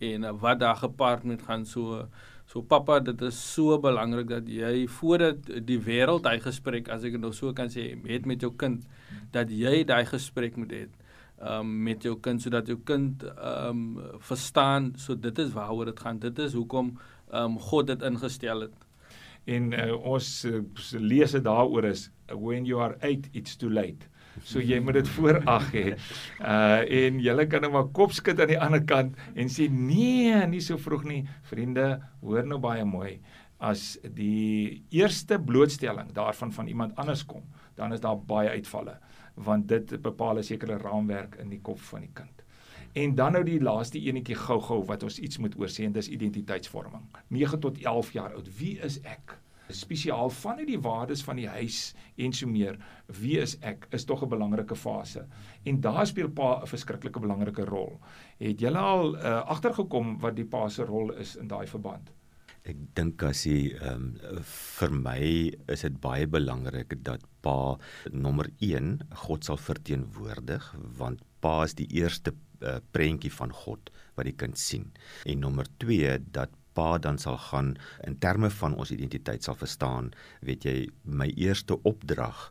en 0.00 0.24
uh, 0.24 0.32
wat 0.40 0.58
daar 0.58 0.76
gepaard 0.76 1.24
met 1.24 1.42
gaan 1.42 1.66
so 1.66 2.08
So 2.46 2.60
pappa, 2.62 2.98
dit 3.00 3.22
is 3.22 3.36
so 3.54 3.78
belangrik 3.80 4.28
dat 4.28 4.48
jy 4.48 4.84
voordat 4.98 5.46
die 5.64 5.78
wêreld 5.80 6.26
hy 6.28 6.36
gesprek 6.44 6.90
as 6.92 7.04
ek 7.06 7.16
dit 7.16 7.22
nou 7.22 7.32
so 7.32 7.54
kan 7.56 7.70
sê, 7.72 7.94
het 8.04 8.28
met 8.28 8.44
jou 8.44 8.52
kind 8.60 8.84
dat 9.32 9.50
jy 9.50 9.80
daai 9.88 10.04
gesprek 10.10 10.60
moet 10.60 10.76
hê 10.76 10.84
um 11.44 11.70
met 11.84 12.04
jou 12.04 12.14
kind 12.22 12.40
sodat 12.40 12.68
jou 12.70 12.76
kind 12.86 13.24
um 13.42 13.96
verstaan 14.22 14.92
so 15.00 15.16
dit 15.18 15.38
is 15.42 15.50
waaroor 15.56 15.90
dit 15.90 16.00
gaan. 16.00 16.20
Dit 16.22 16.38
is 16.38 16.54
hoekom 16.54 16.94
um 17.32 17.58
God 17.58 17.88
dit 17.90 18.04
ingestel 18.06 18.68
het. 18.68 18.76
En 19.44 19.72
uh, 19.72 19.90
ons 20.14 20.28
uh, 20.48 20.60
lees 21.00 21.34
dit 21.36 21.44
daaroor 21.44 21.90
is 21.90 22.06
when 22.32 22.64
you 22.64 22.80
are 22.80 22.96
8 23.02 23.30
it's 23.32 23.56
too 23.56 23.70
late. 23.70 24.08
So 24.42 24.58
jy 24.58 24.80
moet 24.82 24.98
dit 24.98 25.08
voorag 25.16 25.70
hê. 25.74 25.86
Uh 26.40 26.82
en 26.84 27.20
jy 27.22 27.46
kan 27.46 27.64
nou 27.64 27.72
maar 27.76 27.90
kop 27.96 28.12
skud 28.16 28.40
aan 28.40 28.52
die 28.52 28.60
ander 28.60 28.84
kant 28.84 29.16
en 29.34 29.50
sê 29.52 29.68
nee, 29.70 30.34
nie 30.50 30.62
so 30.64 30.78
vroeg 30.80 31.04
nie. 31.08 31.22
Vriende, 31.50 32.00
hoor 32.22 32.46
nou 32.46 32.58
baie 32.62 32.84
mooi. 32.84 33.18
As 33.64 33.94
die 34.02 34.82
eerste 34.92 35.38
blootstelling 35.38 36.10
daarvan 36.12 36.52
van 36.52 36.68
iemand 36.68 36.96
anders 37.00 37.22
kom, 37.24 37.44
dan 37.78 37.94
is 37.94 38.02
daar 38.02 38.18
baie 38.18 38.50
uitvalle 38.50 38.98
want 39.34 39.66
dit 39.68 39.96
bepaal 40.02 40.38
'n 40.38 40.46
sekere 40.46 40.78
raamwerk 40.78 41.34
in 41.42 41.48
die 41.50 41.60
kop 41.60 41.80
van 41.80 42.00
die 42.00 42.14
kind. 42.14 42.42
En 42.94 43.14
dan 43.14 43.32
nou 43.32 43.42
die 43.44 43.60
laaste 43.60 43.98
enetjie 43.98 44.36
gou-gou 44.38 44.84
wat 44.86 45.02
ons 45.02 45.18
iets 45.18 45.38
moet 45.38 45.56
oorsê 45.58 45.84
en 45.84 45.92
dis 45.92 46.08
identiteitsvorming. 46.08 47.08
9 47.28 47.58
tot 47.60 47.78
11 47.82 48.12
jaar 48.12 48.34
oud. 48.34 48.58
Wie 48.58 48.78
is 48.78 49.00
ek? 49.02 49.38
Spesiaal 49.68 50.30
vanuit 50.30 50.68
die 50.68 50.80
waardes 50.80 51.22
van 51.24 51.36
die 51.40 51.48
huis 51.48 51.94
en 52.16 52.32
so 52.32 52.46
meer. 52.46 52.78
Wie 53.20 53.38
is 53.40 53.56
ek? 53.60 53.86
Is 53.90 54.04
tog 54.04 54.22
'n 54.22 54.28
belangrike 54.28 54.76
fase. 54.76 55.26
En 55.64 55.80
daar 55.80 56.06
speel 56.06 56.28
pa 56.28 56.62
'n 56.62 56.66
verskriklike 56.66 57.20
belangrike 57.20 57.64
rol. 57.64 58.00
Het 58.38 58.60
julle 58.60 58.78
al 58.78 59.16
uh, 59.16 59.40
agtergekom 59.46 60.18
wat 60.20 60.36
die 60.36 60.44
pa 60.44 60.68
se 60.68 60.84
rol 60.84 61.12
is 61.12 61.36
in 61.36 61.48
daai 61.48 61.66
verband? 61.66 62.10
Ek 62.64 62.76
dink 62.96 63.22
as 63.22 63.44
jy 63.44 63.76
um, 63.84 64.16
vir 64.48 64.90
my 64.90 65.52
is 65.68 65.82
dit 65.84 66.00
baie 66.00 66.26
belangrik 66.26 66.94
dat 67.04 67.20
pa 67.44 67.76
nommer 68.10 68.48
1 68.60 69.00
God 69.26 69.44
sal 69.44 69.60
verteenwoordig 69.60 70.74
want 70.98 71.20
pa 71.40 71.64
is 71.64 71.74
die 71.74 71.88
eerste 71.92 72.32
uh, 72.64 72.78
prentjie 72.96 73.32
van 73.32 73.52
God 73.52 73.90
wat 74.16 74.24
die 74.24 74.36
kind 74.36 74.58
sien. 74.58 74.88
En 75.28 75.44
nommer 75.44 75.68
2 75.84 76.18
dat 76.32 76.56
pa 76.74 76.98
dan 76.98 77.18
sal 77.18 77.38
gaan 77.38 77.74
in 78.06 78.18
terme 78.18 78.50
van 78.50 78.74
ons 78.74 78.90
identiteit 78.94 79.46
sal 79.46 79.58
verstaan, 79.58 80.12
weet 80.40 80.66
jy, 80.66 80.76
my 81.02 81.30
eerste 81.36 81.78
opdrag 81.82 82.50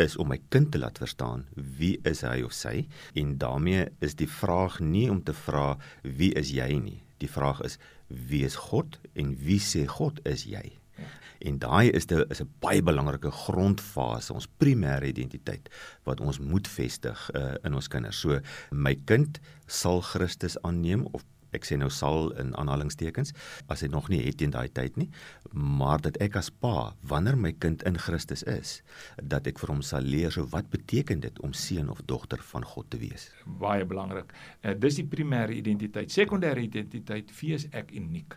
is 0.00 0.16
om 0.18 0.28
my 0.32 0.40
kind 0.50 0.72
te 0.72 0.80
laat 0.82 0.98
verstaan 0.98 1.44
wie 1.78 1.96
is 2.08 2.24
hy 2.26 2.40
of 2.46 2.54
sy 2.56 2.86
en 3.20 3.36
daarmee 3.38 3.86
is 4.04 4.16
die 4.18 4.30
vraag 4.30 4.80
nie 4.82 5.06
om 5.10 5.22
te 5.22 5.34
vra 5.44 5.74
wie 6.02 6.32
is 6.38 6.50
jy 6.54 6.70
nie. 6.82 7.00
Die 7.22 7.30
vraag 7.30 7.62
is 7.66 7.78
wie 8.08 8.42
is 8.46 8.56
God 8.70 8.98
en 9.14 9.36
wie 9.46 9.60
sê 9.62 9.84
God 9.90 10.18
is 10.28 10.46
jy? 10.50 10.64
Ja. 10.98 11.10
En 11.44 11.58
daai 11.58 11.90
is 11.90 12.06
'n 12.06 12.24
is 12.30 12.40
'n 12.40 12.50
baie 12.60 12.82
belangrike 12.82 13.30
grondfase, 13.30 14.32
ons 14.32 14.48
primêre 14.58 15.06
identiteit 15.06 15.68
wat 16.04 16.20
ons 16.20 16.38
moet 16.38 16.68
vestig 16.68 17.30
uh, 17.34 17.54
in 17.64 17.74
ons 17.74 17.88
kinders. 17.88 18.20
So 18.20 18.40
my 18.70 18.94
kind 19.04 19.40
sal 19.66 20.00
Christus 20.00 20.56
aanneem 20.62 21.06
of 21.12 21.24
ek 21.54 21.64
sê 21.68 21.78
nou 21.80 21.90
sal 21.90 22.32
in 22.40 22.54
aanhalingstekens 22.60 23.34
as 23.68 23.82
hy 23.84 23.88
nog 23.88 24.10
nie 24.12 24.22
het 24.26 24.42
in 24.42 24.54
daai 24.54 24.68
tyd 24.68 24.96
nie 25.00 25.10
maar 25.52 26.02
dat 26.02 26.18
ek 26.24 26.36
as 26.40 26.50
pa 26.50 26.94
wanneer 27.02 27.36
my 27.38 27.52
kind 27.52 27.82
in 27.88 27.98
Christus 27.98 28.42
is 28.50 28.80
dat 29.22 29.46
ek 29.46 29.60
vir 29.62 29.72
hom 29.74 29.82
sal 29.86 30.02
leer 30.02 30.34
so 30.34 30.46
wat 30.54 30.70
beteken 30.72 31.22
dit 31.22 31.40
om 31.46 31.54
seun 31.54 31.90
of 31.92 32.02
dogter 32.10 32.42
van 32.52 32.66
God 32.66 32.90
te 32.90 32.98
wees? 32.98 33.28
Baie 33.60 33.86
belangrik. 33.86 34.32
Uh, 34.62 34.74
dis 34.74 34.98
die 35.00 35.06
primêre 35.06 35.54
identiteit. 35.54 36.12
Sekondêre 36.12 36.64
identiteit 36.64 37.30
wie 37.40 37.54
is 37.56 37.68
ek 37.72 37.94
uniek? 37.94 38.36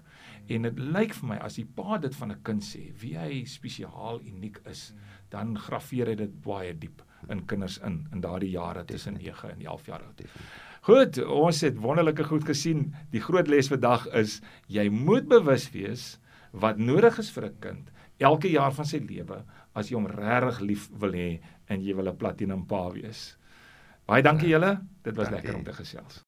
En 0.54 0.70
dit 0.70 0.80
lyk 0.80 1.16
vir 1.18 1.30
my 1.34 1.40
as 1.44 1.58
die 1.60 1.66
pa 1.66 1.98
dit 1.98 2.16
van 2.16 2.32
'n 2.32 2.44
kind 2.44 2.64
sê 2.64 2.92
wie 3.02 3.18
hy 3.18 3.44
spesiaal 3.46 4.22
uniek 4.22 4.62
is 4.66 4.94
dan 5.30 5.58
graweer 5.58 6.08
hy 6.08 6.16
dit 6.16 6.42
baie 6.44 6.74
diep 6.74 7.04
in 7.30 7.46
kinders 7.46 7.78
in 7.84 8.08
in 8.14 8.22
daardie 8.22 8.52
jare 8.52 8.86
tussen 8.86 9.18
9 9.18 9.50
en 9.52 9.62
11 9.66 9.86
jaar 9.86 10.04
oud. 10.04 10.22
Goed, 10.88 11.18
ons 11.20 11.58
het 11.66 11.76
wonderlike 11.84 12.24
goed 12.24 12.46
gesien. 12.48 12.94
Die 13.12 13.20
groot 13.20 13.50
les 13.52 13.68
vandag 13.68 14.06
is 14.16 14.38
jy 14.72 14.86
moet 14.88 15.26
bewus 15.28 15.66
wees 15.74 16.06
wat 16.56 16.80
nodig 16.80 17.18
is 17.20 17.32
vir 17.36 17.50
'n 17.50 17.60
kind 17.60 17.92
elke 18.24 18.48
jaar 18.48 18.72
van 18.72 18.86
sy 18.86 19.04
lewe 19.04 19.44
as 19.76 19.90
jy 19.90 19.96
hom 19.98 20.08
regtig 20.08 20.62
lief 20.62 20.88
wil 20.96 21.12
hê 21.12 21.42
en 21.68 21.84
jy 21.84 21.94
wil 21.94 22.08
'n 22.08 22.18
platinum 22.18 22.66
pa 22.66 22.90
wees. 22.92 23.38
Baie 24.08 24.24
dankie 24.24 24.48
julle. 24.48 24.80
Dit 25.04 25.18
was 25.18 25.28
Dankie. 25.28 25.44
lekker 25.44 25.56
om 25.56 25.64
te 25.64 25.74
gesels. 25.74 26.24